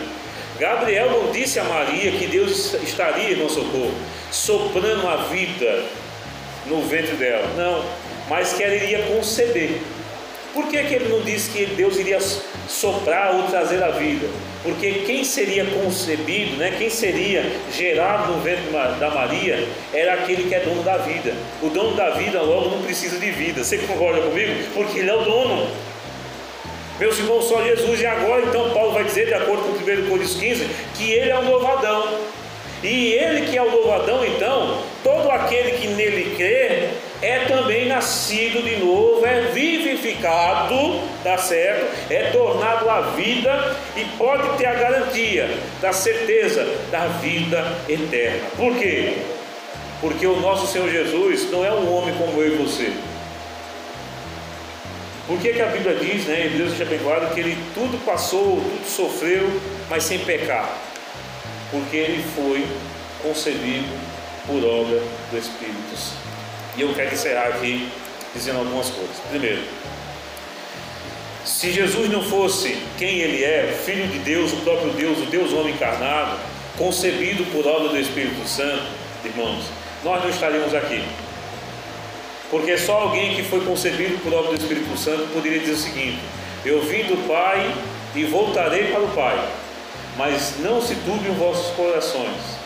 Gabriel 0.59 1.11
não 1.11 1.31
disse 1.31 1.59
a 1.59 1.63
Maria 1.65 2.11
que 2.11 2.27
Deus 2.27 2.73
estaria, 2.75 3.31
irmão 3.31 3.49
Socorro, 3.49 3.93
soprando 4.31 5.07
a 5.07 5.17
vida 5.27 5.83
no 6.65 6.81
ventre 6.81 7.15
dela. 7.15 7.47
Não, 7.57 7.83
mas 8.29 8.53
que 8.53 8.63
ela 8.63 8.75
iria 8.75 9.01
conceber. 9.03 9.81
Por 10.53 10.67
que, 10.67 10.81
que 10.83 10.93
ele 10.93 11.09
não 11.09 11.19
disse 11.21 11.49
que 11.49 11.65
Deus 11.65 11.97
iria 11.97 12.17
soprar 12.69 13.35
ou 13.35 13.43
trazer 13.43 13.83
a 13.83 13.91
vida? 13.91 14.25
Porque 14.63 15.03
quem 15.05 15.25
seria 15.25 15.65
concebido, 15.65 16.55
né, 16.55 16.73
quem 16.77 16.89
seria 16.89 17.45
gerado 17.71 18.31
no 18.31 18.39
ventre 18.39 18.71
da 18.71 19.09
Maria, 19.09 19.67
era 19.93 20.13
aquele 20.13 20.47
que 20.47 20.55
é 20.55 20.61
dono 20.61 20.81
da 20.81 20.97
vida. 20.97 21.33
O 21.61 21.69
dono 21.69 21.95
da 21.97 22.11
vida 22.11 22.41
logo 22.41 22.69
não 22.69 22.81
precisa 22.81 23.19
de 23.19 23.29
vida. 23.31 23.63
Você 23.63 23.77
concorda 23.79 24.21
comigo? 24.21 24.53
Porque 24.73 24.99
ele 24.99 25.09
é 25.09 25.15
o 25.15 25.23
dono. 25.23 25.69
Meus 26.99 27.17
irmãos, 27.19 27.45
só 27.45 27.61
Jesus. 27.63 27.99
E 27.99 28.05
agora, 28.05 28.43
então, 28.43 28.69
Paulo 28.71 28.93
vai 28.93 29.03
dizer, 29.03 29.27
de 29.27 29.33
acordo 29.33 29.63
com 29.63 29.71
1 29.71 30.09
Coríntios 30.09 30.35
15, 30.35 30.67
que 30.95 31.11
ele 31.11 31.29
é 31.29 31.37
o 31.37 31.43
novo 31.43 31.67
Adão. 31.67 32.19
E 32.83 33.13
ele 33.13 33.47
que 33.47 33.57
é 33.57 33.61
o 33.61 33.71
novo 33.71 33.91
Adão, 33.91 34.23
então, 34.23 34.83
todo 35.03 35.29
aquele 35.31 35.71
que 35.71 35.87
nele 35.87 36.35
crê, 36.35 36.89
é 37.21 37.45
também 37.47 37.87
nascido 37.87 38.63
de 38.63 38.77
novo, 38.77 39.25
é 39.25 39.49
vivificado, 39.51 41.01
tá 41.23 41.37
certo? 41.37 42.11
É 42.11 42.29
tornado 42.31 42.87
à 42.89 43.01
vida 43.01 43.75
e 43.97 44.05
pode 44.17 44.57
ter 44.57 44.67
a 44.67 44.73
garantia 44.75 45.49
da 45.81 45.91
certeza 45.91 46.63
da 46.91 47.07
vida 47.07 47.65
eterna. 47.89 48.47
Por 48.55 48.75
quê? 48.77 49.17
Porque 49.99 50.27
o 50.27 50.39
nosso 50.39 50.71
Senhor 50.71 50.89
Jesus 50.89 51.49
não 51.49 51.65
é 51.65 51.71
um 51.71 51.91
homem 51.91 52.13
como 52.15 52.39
eu 52.41 52.53
e 52.53 52.57
você. 52.57 52.93
Por 55.27 55.39
que, 55.39 55.53
que 55.53 55.61
a 55.61 55.67
Bíblia 55.67 55.95
diz, 55.95 56.25
né, 56.25 56.51
Deus 56.55 56.69
deixa 56.69 56.85
bem 56.85 56.99
claro, 56.99 57.33
que 57.33 57.39
ele 57.39 57.57
tudo 57.73 57.97
passou, 58.05 58.61
tudo 58.61 58.87
sofreu, 58.87 59.59
mas 59.89 60.03
sem 60.03 60.19
pecar? 60.19 60.69
Porque 61.71 61.97
ele 61.97 62.23
foi 62.35 62.65
concebido 63.23 63.91
por 64.45 64.63
obra 64.63 65.01
do 65.31 65.37
Espírito 65.37 65.97
Santo. 65.97 66.25
E 66.77 66.81
eu 66.81 66.93
quero 66.93 67.13
encerrar 67.13 67.47
aqui 67.47 67.89
dizendo 68.35 68.59
algumas 68.59 68.89
coisas. 68.89 69.15
Primeiro, 69.29 69.63
se 71.43 71.71
Jesus 71.71 72.09
não 72.09 72.21
fosse 72.21 72.77
quem 72.97 73.19
ele 73.19 73.43
é, 73.43 73.75
Filho 73.85 74.07
de 74.07 74.19
Deus, 74.19 74.51
o 74.53 74.57
próprio 74.57 74.91
Deus, 74.91 75.17
o 75.19 75.25
Deus 75.25 75.53
homem 75.53 75.73
encarnado, 75.73 76.37
concebido 76.77 77.45
por 77.45 77.65
obra 77.65 77.89
do 77.89 77.99
Espírito 77.99 78.47
Santo, 78.47 78.83
irmãos, 79.23 79.63
nós 80.03 80.21
não 80.21 80.29
estaríamos 80.29 80.73
aqui. 80.75 81.03
Porque 82.49 82.77
só 82.77 83.01
alguém 83.01 83.35
que 83.35 83.43
foi 83.43 83.61
concebido 83.61 84.17
por 84.23 84.33
obra 84.33 84.51
do 84.51 84.61
Espírito 84.61 84.97
Santo 84.97 85.27
poderia 85.33 85.59
dizer 85.59 85.73
o 85.73 85.77
seguinte: 85.77 86.19
Eu 86.63 86.81
vim 86.81 87.03
do 87.03 87.27
Pai 87.27 87.73
e 88.15 88.23
voltarei 88.25 88.91
para 88.91 89.01
o 89.01 89.09
Pai, 89.09 89.49
mas 90.17 90.55
não 90.59 90.81
se 90.81 90.95
turbem 90.95 91.31
os 91.31 91.37
vossos 91.37 91.75
corações. 91.75 92.65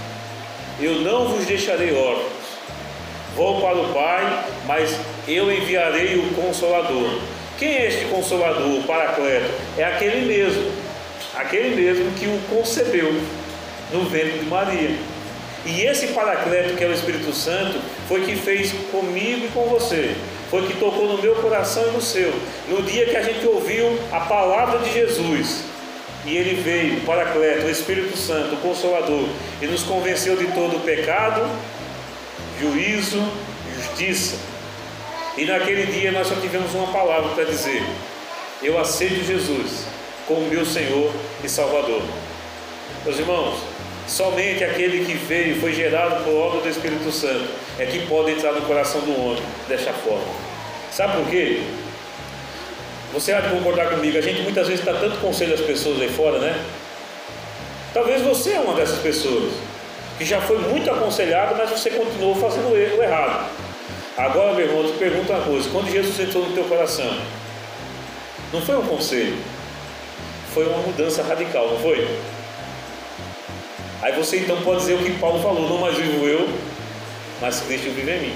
Eu 0.79 1.01
não 1.01 1.27
vos 1.27 1.45
deixarei 1.45 1.93
órfãos. 1.93 2.39
Vou 3.35 3.61
para 3.61 3.77
o 3.77 3.93
Pai, 3.93 4.43
mas 4.65 4.97
eu 5.27 5.51
enviarei 5.51 6.15
o 6.17 6.33
Consolador. 6.33 7.19
Quem 7.57 7.69
é 7.69 7.87
este 7.87 8.05
Consolador, 8.05 8.79
o 8.79 8.83
Paracleto? 8.83 9.49
É 9.77 9.83
aquele 9.83 10.25
mesmo, 10.25 10.71
aquele 11.35 11.75
mesmo 11.75 12.11
que 12.11 12.25
o 12.25 12.39
concebeu 12.49 13.13
no 13.91 14.03
ventre 14.05 14.39
de 14.39 14.45
Maria. 14.45 14.95
E 15.65 15.81
esse 15.81 16.07
Paracleto, 16.07 16.75
que 16.75 16.83
é 16.83 16.87
o 16.87 16.93
Espírito 16.93 17.33
Santo, 17.33 17.79
foi 18.07 18.21
que 18.21 18.35
fez 18.35 18.71
comigo 18.91 19.45
e 19.45 19.49
com 19.49 19.65
você. 19.65 20.15
Foi 20.49 20.65
que 20.65 20.73
tocou 20.79 21.07
no 21.07 21.21
meu 21.21 21.35
coração 21.35 21.87
e 21.89 21.91
no 21.91 22.01
seu. 22.01 22.33
No 22.69 22.81
dia 22.83 23.05
que 23.05 23.15
a 23.15 23.21
gente 23.21 23.45
ouviu 23.45 23.99
a 24.11 24.21
palavra 24.21 24.79
de 24.79 24.93
Jesus. 24.93 25.63
E 26.25 26.35
ele 26.35 26.61
veio, 26.61 26.97
o 26.97 27.01
Paracleto, 27.01 27.67
o 27.67 27.69
Espírito 27.69 28.17
Santo, 28.17 28.55
o 28.55 28.57
Consolador, 28.57 29.27
e 29.61 29.67
nos 29.67 29.83
convenceu 29.83 30.35
de 30.35 30.47
todo 30.47 30.77
o 30.77 30.79
pecado, 30.81 31.47
juízo 32.59 33.23
justiça. 33.79 34.37
E 35.37 35.45
naquele 35.45 35.85
dia 35.85 36.11
nós 36.11 36.27
só 36.27 36.35
tivemos 36.35 36.73
uma 36.73 36.91
palavra 36.91 37.29
para 37.29 37.45
dizer: 37.45 37.81
Eu 38.61 38.77
aceito 38.79 39.25
Jesus 39.25 39.85
como 40.27 40.47
meu 40.47 40.65
Senhor 40.65 41.11
e 41.43 41.49
Salvador. 41.49 42.01
Meus 43.05 43.17
irmãos, 43.17 43.59
Somente 44.09 44.63
aquele 44.63 45.05
que 45.05 45.13
veio 45.13 45.55
e 45.55 45.59
foi 45.59 45.71
gerado 45.71 46.23
por 46.23 46.33
obra 46.33 46.61
do 46.61 46.67
Espírito 46.67 47.11
Santo 47.11 47.47
é 47.77 47.85
que 47.85 48.07
pode 48.07 48.31
entrar 48.31 48.53
no 48.53 48.61
coração 48.63 49.01
do 49.01 49.11
homem 49.11 49.43
desta 49.67 49.93
forma. 49.93 50.33
Sabe 50.91 51.17
por 51.17 51.29
quê? 51.29 51.61
Você 53.13 53.31
há 53.31 53.39
de 53.39 53.49
concordar 53.49 53.91
comigo, 53.91 54.17
a 54.17 54.21
gente 54.21 54.41
muitas 54.41 54.67
vezes 54.67 54.83
dá 54.83 54.95
tanto 54.95 55.17
conselho 55.17 55.53
às 55.53 55.61
pessoas 55.61 56.01
aí 56.01 56.09
fora, 56.09 56.39
né? 56.39 56.59
Talvez 57.93 58.23
você 58.23 58.53
é 58.53 58.59
uma 58.59 58.73
dessas 58.73 58.97
pessoas 58.97 59.53
que 60.17 60.25
já 60.25 60.41
foi 60.41 60.57
muito 60.57 60.89
aconselhado, 60.89 61.55
mas 61.55 61.69
você 61.69 61.91
continuou 61.91 62.33
fazendo 62.35 62.71
o 62.71 63.03
errado. 63.03 63.47
Agora, 64.17 64.53
meu 64.53 64.65
irmão, 64.65 64.81
eu 64.85 64.91
te 64.91 64.97
pergunto 64.97 65.31
uma 65.31 65.41
coisa: 65.43 65.69
quando 65.69 65.91
Jesus 65.91 66.19
entrou 66.19 66.47
no 66.47 66.55
teu 66.55 66.63
coração, 66.63 67.15
não 68.51 68.61
foi 68.61 68.75
um 68.75 68.87
conselho, 68.87 69.37
foi 70.51 70.65
uma 70.65 70.79
mudança 70.79 71.21
radical, 71.21 71.69
não 71.69 71.79
foi? 71.79 72.07
Aí 74.01 74.13
você 74.13 74.37
então 74.37 74.61
pode 74.61 74.79
dizer 74.81 74.93
o 74.93 74.99
que 74.99 75.11
Paulo 75.19 75.41
falou: 75.41 75.69
não 75.69 75.77
mais 75.77 75.95
vivo 75.95 76.25
eu, 76.25 76.47
mas 77.41 77.59
Cristo 77.61 77.91
vive 77.91 78.11
em 78.11 78.19
mim. 78.19 78.33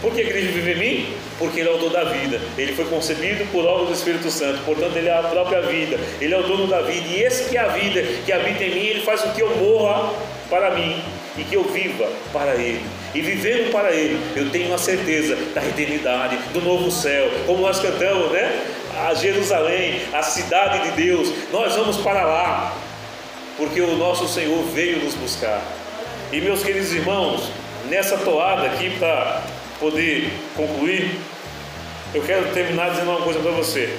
Por 0.00 0.14
que 0.14 0.24
Cristo 0.24 0.52
vive 0.52 0.72
em 0.72 0.78
mim? 0.78 1.14
Porque 1.38 1.60
Ele 1.60 1.70
é 1.70 1.72
o 1.72 1.78
dono 1.78 1.90
da 1.90 2.04
vida. 2.04 2.40
Ele 2.56 2.74
foi 2.74 2.84
concebido 2.84 3.44
por 3.50 3.64
obra 3.64 3.86
do 3.86 3.92
Espírito 3.92 4.30
Santo. 4.30 4.62
Portanto, 4.64 4.96
Ele 4.96 5.08
é 5.08 5.18
a 5.18 5.22
própria 5.22 5.62
vida. 5.62 5.98
Ele 6.20 6.34
é 6.34 6.38
o 6.38 6.42
dono 6.42 6.66
da 6.66 6.82
vida. 6.82 7.06
E 7.08 7.22
esse 7.22 7.48
que 7.48 7.56
é 7.56 7.60
a 7.60 7.68
vida 7.68 8.02
que 8.24 8.30
habita 8.32 8.62
em 8.62 8.74
mim, 8.74 8.86
Ele 8.86 9.00
faz 9.00 9.22
com 9.22 9.30
que 9.30 9.42
eu 9.42 9.56
morra 9.56 10.12
para 10.50 10.70
mim 10.74 11.02
e 11.38 11.44
que 11.44 11.54
eu 11.54 11.64
viva 11.64 12.08
para 12.32 12.54
Ele. 12.54 12.84
E 13.14 13.20
vivendo 13.22 13.72
para 13.72 13.90
Ele, 13.92 14.20
eu 14.36 14.50
tenho 14.50 14.72
a 14.74 14.78
certeza 14.78 15.34
da 15.54 15.64
eternidade, 15.64 16.36
do 16.52 16.60
novo 16.60 16.90
céu. 16.90 17.30
Como 17.46 17.62
nós 17.62 17.80
cantamos, 17.80 18.32
né? 18.32 18.60
A 19.08 19.14
Jerusalém, 19.14 20.02
a 20.12 20.22
cidade 20.22 20.90
de 20.90 21.02
Deus. 21.02 21.32
Nós 21.50 21.74
vamos 21.74 21.96
para 21.98 22.24
lá 22.24 22.76
porque 23.56 23.80
o 23.80 23.96
nosso 23.96 24.28
Senhor 24.28 24.62
veio 24.66 25.02
nos 25.02 25.14
buscar. 25.14 25.62
E 26.32 26.40
meus 26.40 26.62
queridos 26.62 26.92
irmãos, 26.92 27.50
nessa 27.88 28.18
toada 28.18 28.66
aqui 28.66 28.90
para 28.98 29.42
poder 29.78 30.30
concluir, 30.56 31.18
eu 32.14 32.22
quero 32.22 32.52
terminar 32.52 32.90
dizendo 32.90 33.10
uma 33.10 33.20
coisa 33.22 33.40
para 33.40 33.52
você. 33.52 33.96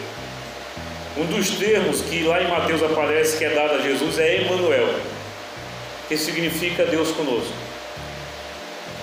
Um 1.17 1.25
dos 1.25 1.49
termos 1.51 2.01
que 2.01 2.23
lá 2.23 2.41
em 2.41 2.47
Mateus 2.47 2.83
aparece 2.83 3.37
que 3.37 3.45
é 3.45 3.49
dado 3.49 3.75
a 3.75 3.81
Jesus 3.81 4.19
é 4.19 4.41
Emmanuel, 4.41 4.87
que 6.07 6.17
significa 6.17 6.85
Deus 6.85 7.11
conosco. 7.11 7.53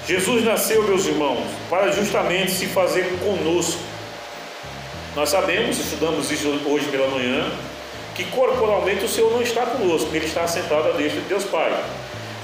Jesus 0.06 0.44
nasceu, 0.44 0.82
meus 0.82 1.06
irmãos, 1.06 1.44
para 1.70 1.90
justamente 1.90 2.52
se 2.52 2.66
fazer 2.66 3.18
conosco. 3.24 3.80
Nós 5.16 5.30
sabemos, 5.30 5.78
estudamos 5.78 6.30
isso 6.30 6.48
hoje 6.66 6.86
pela 6.88 7.08
manhã, 7.08 7.50
que 8.14 8.24
corporalmente 8.26 9.04
o 9.04 9.08
Senhor 9.08 9.30
não 9.32 9.42
está 9.42 9.66
conosco, 9.66 10.08
ele 10.14 10.26
está 10.26 10.46
sentado 10.46 10.88
à 10.88 10.92
destra 10.92 11.20
de 11.20 11.28
Deus 11.28 11.44
Pai. 11.44 11.72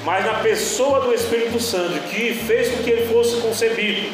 Mas 0.05 0.25
na 0.25 0.35
pessoa 0.35 1.01
do 1.01 1.15
Espírito 1.15 1.61
Santo, 1.61 2.01
que 2.09 2.35
fez 2.35 2.75
com 2.75 2.83
que 2.83 2.91
ele 2.91 3.07
fosse 3.13 3.41
concebido 3.41 4.11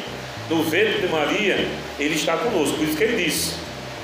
no 0.49 0.63
ventre 0.63 1.01
de 1.01 1.07
Maria, 1.07 1.67
ele 1.97 2.15
está 2.15 2.37
conosco. 2.37 2.77
Por 2.77 2.87
isso 2.87 2.97
que 2.97 3.03
ele 3.03 3.23
disse: 3.23 3.55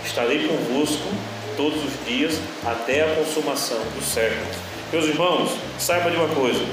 Estarei 0.03 0.47
convosco 0.47 1.07
todos 1.55 1.83
os 1.83 2.07
dias 2.07 2.39
até 2.65 3.03
a 3.03 3.15
consumação 3.15 3.79
do 3.95 4.03
século. 4.03 4.45
Meus 4.91 5.05
irmãos, 5.05 5.51
saiba 5.77 6.09
de 6.09 6.17
uma 6.17 6.29
coisa: 6.29 6.63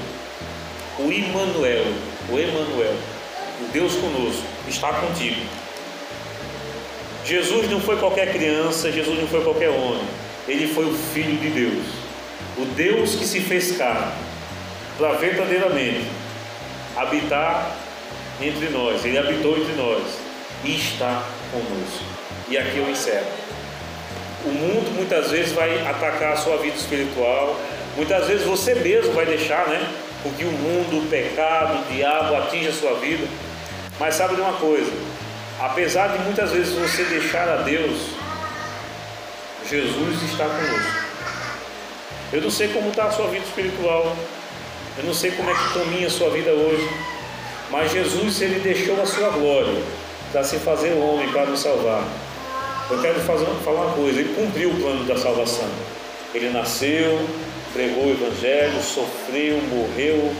o 0.97 1.11
Emmanuel, 1.11 1.85
o 2.29 2.39
Emmanuel, 2.39 2.95
o 3.61 3.71
Deus 3.71 3.93
conosco, 3.95 4.43
está 4.67 4.93
contigo. 4.93 5.41
Jesus 7.25 7.69
não 7.69 7.79
foi 7.79 7.97
qualquer 7.97 8.31
criança, 8.31 8.91
Jesus 8.91 9.19
não 9.19 9.27
foi 9.27 9.43
qualquer 9.43 9.69
homem 9.69 10.20
ele 10.47 10.73
foi 10.73 10.85
o 10.85 10.93
Filho 10.93 11.37
de 11.37 11.49
Deus, 11.49 11.85
o 12.57 12.65
Deus 12.75 13.15
que 13.15 13.25
se 13.25 13.39
fez 13.41 13.77
carne, 13.77 14.11
para 14.97 15.13
verdadeiramente 15.13 16.07
habitar 16.95 17.75
entre 18.41 18.69
nós. 18.69 19.03
Ele 19.05 19.17
habitou 19.17 19.57
entre 19.57 19.73
nós 19.73 20.03
e 20.63 20.75
está 20.75 21.23
conosco. 21.51 22.05
E 22.49 22.57
aqui 22.57 22.77
eu 22.77 22.89
encerro. 22.89 23.27
O 24.45 24.49
mundo 24.49 24.95
muitas 24.95 25.29
vezes 25.29 25.51
vai 25.51 25.87
atacar 25.87 26.33
a 26.33 26.37
sua 26.37 26.57
vida 26.57 26.75
espiritual, 26.75 27.59
muitas 27.95 28.27
vezes 28.27 28.45
você 28.45 28.73
mesmo 28.75 29.13
vai 29.13 29.25
deixar, 29.25 29.67
né? 29.67 29.87
Porque 30.23 30.43
o 30.43 30.51
mundo, 30.51 30.99
o 30.99 31.09
pecado, 31.09 31.79
o 31.79 31.93
diabo 31.93 32.35
atinge 32.35 32.67
a 32.67 32.73
sua 32.73 32.95
vida. 32.95 33.27
Mas 33.99 34.15
sabe 34.15 34.35
de 34.35 34.41
uma 34.41 34.53
coisa? 34.53 34.91
Apesar 35.59 36.07
de 36.07 36.19
muitas 36.23 36.51
vezes 36.51 36.73
você 36.73 37.03
deixar 37.03 37.47
a 37.47 37.57
Deus, 37.57 37.99
Jesus 39.71 40.21
está 40.29 40.49
conosco. 40.49 41.05
Eu 42.33 42.41
não 42.41 42.51
sei 42.51 42.67
como 42.67 42.89
está 42.89 43.05
a 43.05 43.11
sua 43.11 43.27
vida 43.27 43.45
espiritual, 43.45 44.13
eu 44.97 45.03
não 45.05 45.13
sei 45.13 45.31
como 45.31 45.49
é 45.49 45.53
que 45.53 45.79
caminha 45.79 46.07
a 46.07 46.09
sua 46.09 46.29
vida 46.29 46.51
hoje, 46.51 46.89
mas 47.69 47.89
Jesus, 47.89 48.41
ele 48.41 48.59
deixou 48.59 49.01
a 49.01 49.05
sua 49.05 49.29
glória 49.29 49.81
para 50.29 50.43
se 50.43 50.57
fazer 50.57 50.91
homem, 50.91 51.31
para 51.31 51.45
nos 51.45 51.61
salvar. 51.61 52.03
Eu 52.89 53.01
quero 53.01 53.21
fazer, 53.21 53.45
falar 53.63 53.85
uma 53.85 53.95
coisa: 53.95 54.19
ele 54.19 54.33
cumpriu 54.35 54.71
o 54.71 54.75
plano 54.75 55.05
da 55.05 55.17
salvação. 55.17 55.69
Ele 56.33 56.49
nasceu, 56.49 57.25
pregou 57.71 58.07
o 58.07 58.11
Evangelho, 58.11 58.81
sofreu, 58.81 59.57
morreu, 59.69 60.33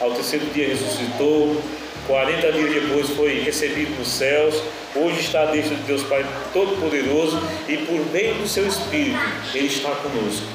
ao 0.00 0.12
terceiro 0.12 0.46
dia 0.54 0.68
ressuscitou, 0.68 1.60
40 2.06 2.52
dias 2.52 2.74
depois 2.74 3.10
foi 3.10 3.40
recebido 3.40 3.96
nos 3.98 4.08
céus, 4.08 4.54
hoje 4.94 5.20
está 5.20 5.42
à 5.42 5.46
destra 5.46 5.74
de 5.76 5.82
Deus 5.82 6.02
Pai 6.04 6.24
Todo-Poderoso 6.52 7.40
e 7.68 7.76
por 7.78 8.00
meio 8.12 8.34
do 8.34 8.46
seu 8.46 8.66
Espírito 8.66 9.18
Ele 9.54 9.66
está 9.66 9.90
conosco. 9.90 10.46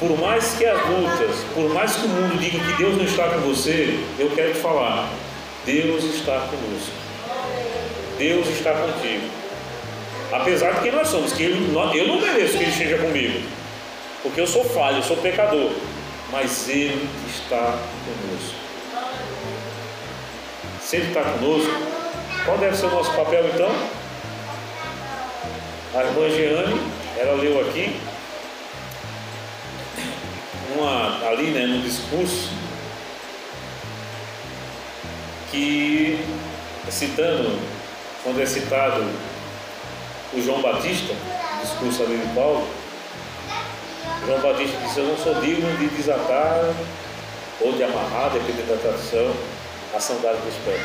Por 0.00 0.18
mais 0.18 0.54
que 0.56 0.66
as 0.66 0.86
lutas, 0.88 1.36
por 1.54 1.72
mais 1.72 1.94
que 1.94 2.04
o 2.04 2.08
mundo 2.08 2.38
diga 2.38 2.58
que 2.58 2.72
Deus 2.74 2.96
não 2.96 3.04
está 3.04 3.28
com 3.28 3.40
você, 3.40 3.98
eu 4.18 4.28
quero 4.30 4.52
te 4.52 4.58
falar, 4.58 5.08
Deus 5.64 6.02
está 6.04 6.40
conosco. 6.40 6.92
Deus 8.18 8.46
está 8.48 8.72
contigo. 8.72 9.28
Apesar 10.32 10.72
de 10.72 10.80
quem 10.80 10.92
nós 10.92 11.08
somos, 11.08 11.32
que 11.32 11.44
ele, 11.44 11.72
eu 11.94 12.08
não 12.08 12.20
mereço 12.20 12.58
que 12.58 12.64
Ele 12.64 12.72
esteja 12.72 12.98
comigo, 12.98 13.40
porque 14.22 14.40
eu 14.40 14.46
sou 14.46 14.64
falho, 14.64 14.98
eu 14.98 15.02
sou 15.02 15.16
pecador, 15.18 15.70
mas 16.32 16.68
Ele 16.68 17.08
está 17.28 17.78
conosco. 18.04 18.63
Se 20.94 21.00
Ele 21.00 21.08
está 21.08 21.24
conosco, 21.24 21.72
qual 22.44 22.56
deve 22.56 22.76
ser 22.76 22.86
o 22.86 22.90
nosso 22.90 23.10
papel 23.14 23.44
então? 23.52 23.68
A 25.92 26.04
irmã 26.04 26.30
Jeane, 26.30 26.80
ela 27.16 27.32
leu 27.32 27.60
aqui, 27.62 28.00
uma, 30.76 31.28
ali 31.30 31.50
né, 31.50 31.66
no 31.66 31.82
discurso, 31.82 32.48
que 35.50 36.24
citando, 36.88 37.58
quando 38.22 38.40
é 38.40 38.46
citado 38.46 39.04
o 40.32 40.40
João 40.40 40.62
Batista, 40.62 41.12
discurso 41.60 42.04
ali 42.04 42.18
de 42.18 42.34
Paulo, 42.36 42.68
João 44.24 44.40
Batista 44.40 44.78
disse, 44.78 45.00
eu 45.00 45.08
não 45.08 45.16
sou 45.16 45.34
digno 45.40 45.76
de 45.76 45.88
desatar 45.88 46.72
ou 47.60 47.72
de 47.72 47.82
amarrar, 47.82 48.30
dependendo 48.30 48.68
da 48.68 48.76
tradição, 48.76 49.34
a 49.94 50.00
sandália 50.00 50.40
dos 50.40 50.54
pés. 50.64 50.80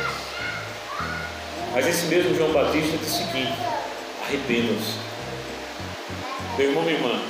Mas 1.72 1.86
esse 1.86 2.06
mesmo 2.06 2.34
João 2.34 2.52
Batista 2.52 2.96
disse 2.96 3.22
o 3.22 3.26
seguinte: 3.26 3.52
arrependam-se. 4.26 4.94
Meu 6.56 6.68
irmão, 6.68 6.82
minha 6.82 6.96
irmã, 6.96 7.22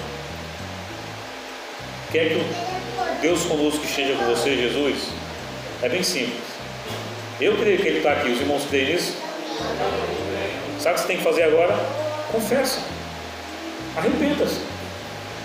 quer 2.10 2.28
que 2.28 3.20
Deus 3.20 3.42
conosco 3.44 3.84
esteja 3.84 4.14
com 4.16 4.24
você, 4.24 4.56
Jesus? 4.56 5.08
É 5.82 5.88
bem 5.88 6.02
simples. 6.02 6.40
Eu 7.40 7.56
creio 7.56 7.78
que 7.78 7.88
Ele 7.88 7.98
está 7.98 8.12
aqui, 8.12 8.30
os 8.30 8.40
irmãos 8.40 8.64
creem 8.68 8.92
nisso? 8.92 9.14
Sabe 10.78 10.92
o 10.92 10.94
que 10.94 11.00
você 11.00 11.06
tem 11.06 11.16
que 11.18 11.24
fazer 11.24 11.42
agora? 11.44 11.74
Confessa. 12.32 12.80
Arrependa-se. 13.96 14.60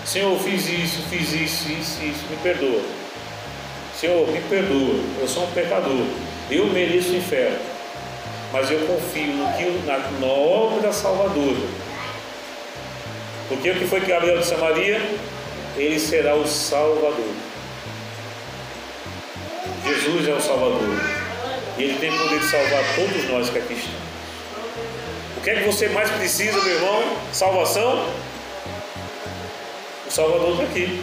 Senhor, 0.04 0.32
eu 0.32 0.38
fiz 0.38 0.68
isso, 0.68 1.02
fiz 1.10 1.32
isso, 1.32 1.70
isso, 1.70 2.02
isso, 2.02 2.24
me 2.30 2.36
perdoa. 2.42 2.80
Senhor, 3.98 4.26
me 4.28 4.40
perdoa, 4.42 5.00
eu 5.20 5.26
sou 5.26 5.44
um 5.44 5.50
pecador, 5.52 6.06
eu 6.50 6.66
mereço 6.66 7.10
o 7.10 7.16
inferno, 7.16 7.58
mas 8.52 8.70
eu 8.70 8.78
confio 8.86 9.32
no 9.32 9.52
que 9.56 9.64
na, 9.86 9.98
na 9.98 10.26
obra 10.26 10.92
Salvadora. 10.92 11.86
Porque 13.48 13.70
o 13.70 13.74
que 13.74 13.86
foi 13.86 14.00
que 14.00 14.06
Gabriel 14.06 14.38
disse 14.38 14.54
a 14.54 14.58
Maria? 14.58 15.00
Ele 15.76 15.98
será 15.98 16.34
o 16.34 16.46
Salvador. 16.46 17.34
Jesus 19.84 20.28
é 20.28 20.32
o 20.32 20.40
Salvador. 20.40 20.80
E 21.78 21.82
Ele 21.84 21.98
tem 21.98 22.10
poder 22.16 22.40
de 22.40 22.46
salvar 22.46 22.82
todos 22.96 23.30
nós 23.30 23.50
que 23.50 23.58
aqui 23.58 23.74
estamos. 23.74 24.06
O 25.36 25.40
que 25.42 25.50
é 25.50 25.54
que 25.56 25.64
você 25.64 25.88
mais 25.88 26.10
precisa, 26.10 26.60
meu 26.60 26.74
irmão? 26.74 27.16
Salvação? 27.32 28.08
O 30.06 30.10
Salvador 30.10 30.52
está 30.52 30.64
aqui. 30.64 31.02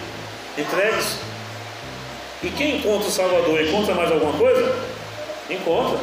Entregue-se. 0.57 1.17
E 2.43 2.49
quem 2.49 2.77
encontra 2.77 3.07
o 3.07 3.11
Salvador, 3.11 3.61
encontra 3.61 3.95
mais 3.95 4.11
alguma 4.11 4.33
coisa? 4.33 4.92
Encontra. 5.49 5.99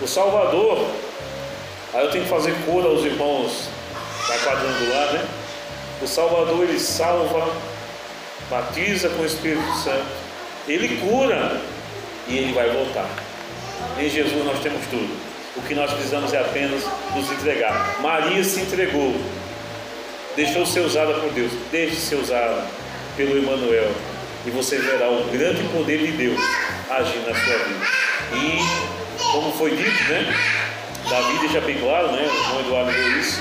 O 0.00 0.08
Salvador, 0.08 0.86
aí 1.92 2.04
eu 2.04 2.10
tenho 2.10 2.24
que 2.24 2.30
fazer 2.30 2.54
cura 2.64 2.88
aos 2.88 3.04
irmãos 3.04 3.68
da 4.28 4.38
quadrangular, 4.38 5.12
né? 5.12 5.28
O 6.02 6.06
Salvador 6.06 6.64
ele 6.64 6.80
salva, 6.80 7.52
batiza 8.48 9.10
com 9.10 9.22
o 9.22 9.26
Espírito 9.26 9.72
Santo, 9.76 10.06
ele 10.66 10.96
cura 11.00 11.60
e 12.26 12.38
ele 12.38 12.52
vai 12.52 12.70
voltar. 12.70 13.08
Em 13.98 14.08
Jesus 14.08 14.44
nós 14.44 14.58
temos 14.60 14.80
tudo. 14.86 15.30
O 15.56 15.62
que 15.62 15.74
nós 15.74 15.92
precisamos 15.92 16.32
é 16.32 16.38
apenas 16.38 16.82
nos 17.14 17.30
entregar. 17.30 18.00
Maria 18.00 18.42
se 18.42 18.60
entregou, 18.60 19.14
deixou 20.34 20.64
ser 20.64 20.80
usada 20.80 21.12
por 21.14 21.30
Deus, 21.32 21.52
deixe 21.70 21.96
ser 21.96 22.16
usada 22.16 22.64
pelo 23.16 23.36
Emmanuel 23.36 23.92
e 24.46 24.50
você 24.50 24.78
verá 24.78 25.10
o 25.10 25.24
grande 25.30 25.62
poder 25.68 25.98
de 25.98 26.12
Deus 26.12 26.40
agir 26.88 27.18
na 27.18 27.34
sua 27.34 27.58
vida. 27.58 27.86
E, 28.32 29.32
como 29.32 29.52
foi 29.52 29.76
dito, 29.76 30.04
né? 30.04 30.34
Davi 31.08 31.38
deixa 31.40 31.60
bem 31.60 31.78
claro, 31.78 32.12
né? 32.12 32.26
O 32.26 32.44
João 32.44 32.60
Eduardo 32.60 32.92
deu 32.92 33.18
isso, 33.18 33.40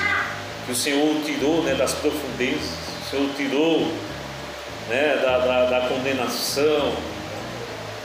que 0.66 0.72
o 0.72 0.76
Senhor 0.76 1.16
o 1.16 1.22
tirou 1.24 1.64
né, 1.64 1.76
das 1.76 1.94
profundezas, 1.94 2.72
o 3.06 3.10
Senhor 3.10 3.26
o 3.26 3.34
tirou 3.34 3.92
né, 4.90 5.20
da, 5.22 5.38
da, 5.40 5.66
da 5.66 5.88
condenação. 5.88 6.94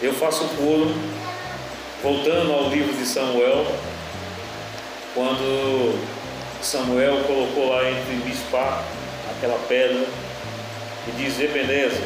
Eu 0.02 0.12
faço 0.12 0.44
coro, 0.56 0.94
voltando 2.02 2.52
ao 2.52 2.68
livro 2.68 2.92
de 2.92 3.06
Samuel, 3.06 3.66
quando 5.14 5.98
Samuel 6.60 7.22
colocou 7.26 7.70
lá 7.70 7.88
entre 7.88 8.14
Mispá 8.26 8.82
aquela 9.36 9.58
pedra 9.66 10.04
e 11.08 11.10
diz: 11.16 11.40
Ebenezer, 11.40 12.02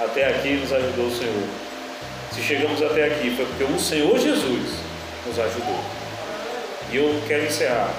até 0.00 0.28
aqui 0.28 0.54
nos 0.54 0.72
ajudou 0.72 1.06
o 1.06 1.16
Senhor. 1.16 1.48
Se 2.32 2.42
chegamos 2.42 2.82
até 2.82 3.04
aqui 3.04 3.34
foi 3.36 3.44
porque 3.46 3.64
o 3.64 3.78
Senhor 3.78 4.18
Jesus 4.18 4.72
nos 5.26 5.38
ajudou. 5.38 5.80
E 6.90 6.96
eu 6.96 7.22
quero 7.26 7.44
encerrar. 7.44 7.92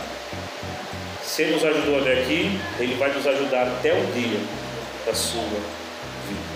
Se 1.24 1.44
Ele 1.44 1.54
nos 1.54 1.66
ajudou 1.66 2.00
até 2.00 2.14
aqui, 2.22 2.60
Ele 2.80 2.96
vai 2.96 3.12
nos 3.12 3.26
ajudar 3.26 3.64
até 3.64 3.94
o 3.94 4.06
dia 4.14 4.40
da 5.06 5.14
sua 5.14 5.42
vida. 5.42 6.54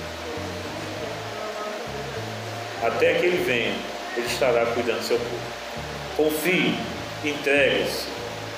Até 2.84 3.14
que 3.16 3.26
Ele 3.26 3.44
venha, 3.44 3.76
Ele 4.16 4.28
estará 4.28 4.66
cuidando 4.68 5.00
do 5.00 5.06
seu 5.06 5.18
povo. 5.18 5.58
Confie, 6.16 6.76
entregue-se 7.24 8.06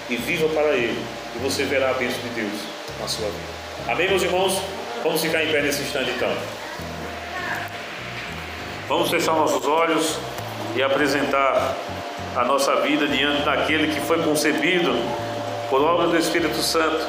e 0.09 0.15
viva 0.15 0.49
para 0.49 0.73
Ele. 0.73 0.99
E 1.35 1.39
você 1.39 1.63
verá 1.63 1.91
a 1.91 1.93
bênção 1.93 2.19
de 2.21 2.29
Deus 2.29 2.61
na 2.99 3.07
sua 3.07 3.27
vida. 3.27 3.91
Amém, 3.91 4.09
meus 4.09 4.23
irmãos? 4.23 4.61
Vamos 5.03 5.21
ficar 5.21 5.43
em 5.43 5.51
pé 5.51 5.61
nesse 5.61 5.81
instante 5.81 6.11
então. 6.11 6.35
Vamos 8.89 9.11
fechar 9.11 9.35
nossos 9.35 9.63
olhos 9.67 10.17
e 10.75 10.81
apresentar 10.81 11.77
a 12.35 12.43
nossa 12.43 12.77
vida 12.77 13.07
diante 13.07 13.43
daquele 13.43 13.93
que 13.93 14.01
foi 14.01 14.23
concebido 14.23 14.95
por 15.69 15.79
obra 15.83 16.07
do 16.07 16.17
Espírito 16.17 16.57
Santo 16.57 17.05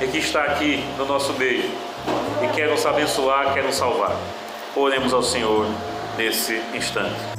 e 0.00 0.06
que 0.06 0.18
está 0.18 0.44
aqui 0.44 0.80
no 0.96 1.04
nosso 1.04 1.32
meio 1.32 1.68
e 2.40 2.54
quer 2.54 2.70
nos 2.70 2.86
abençoar, 2.86 3.52
quer 3.52 3.64
nos 3.64 3.74
salvar. 3.74 4.16
Oremos 4.76 5.12
ao 5.12 5.24
Senhor 5.24 5.66
nesse 6.16 6.62
instante. 6.72 7.37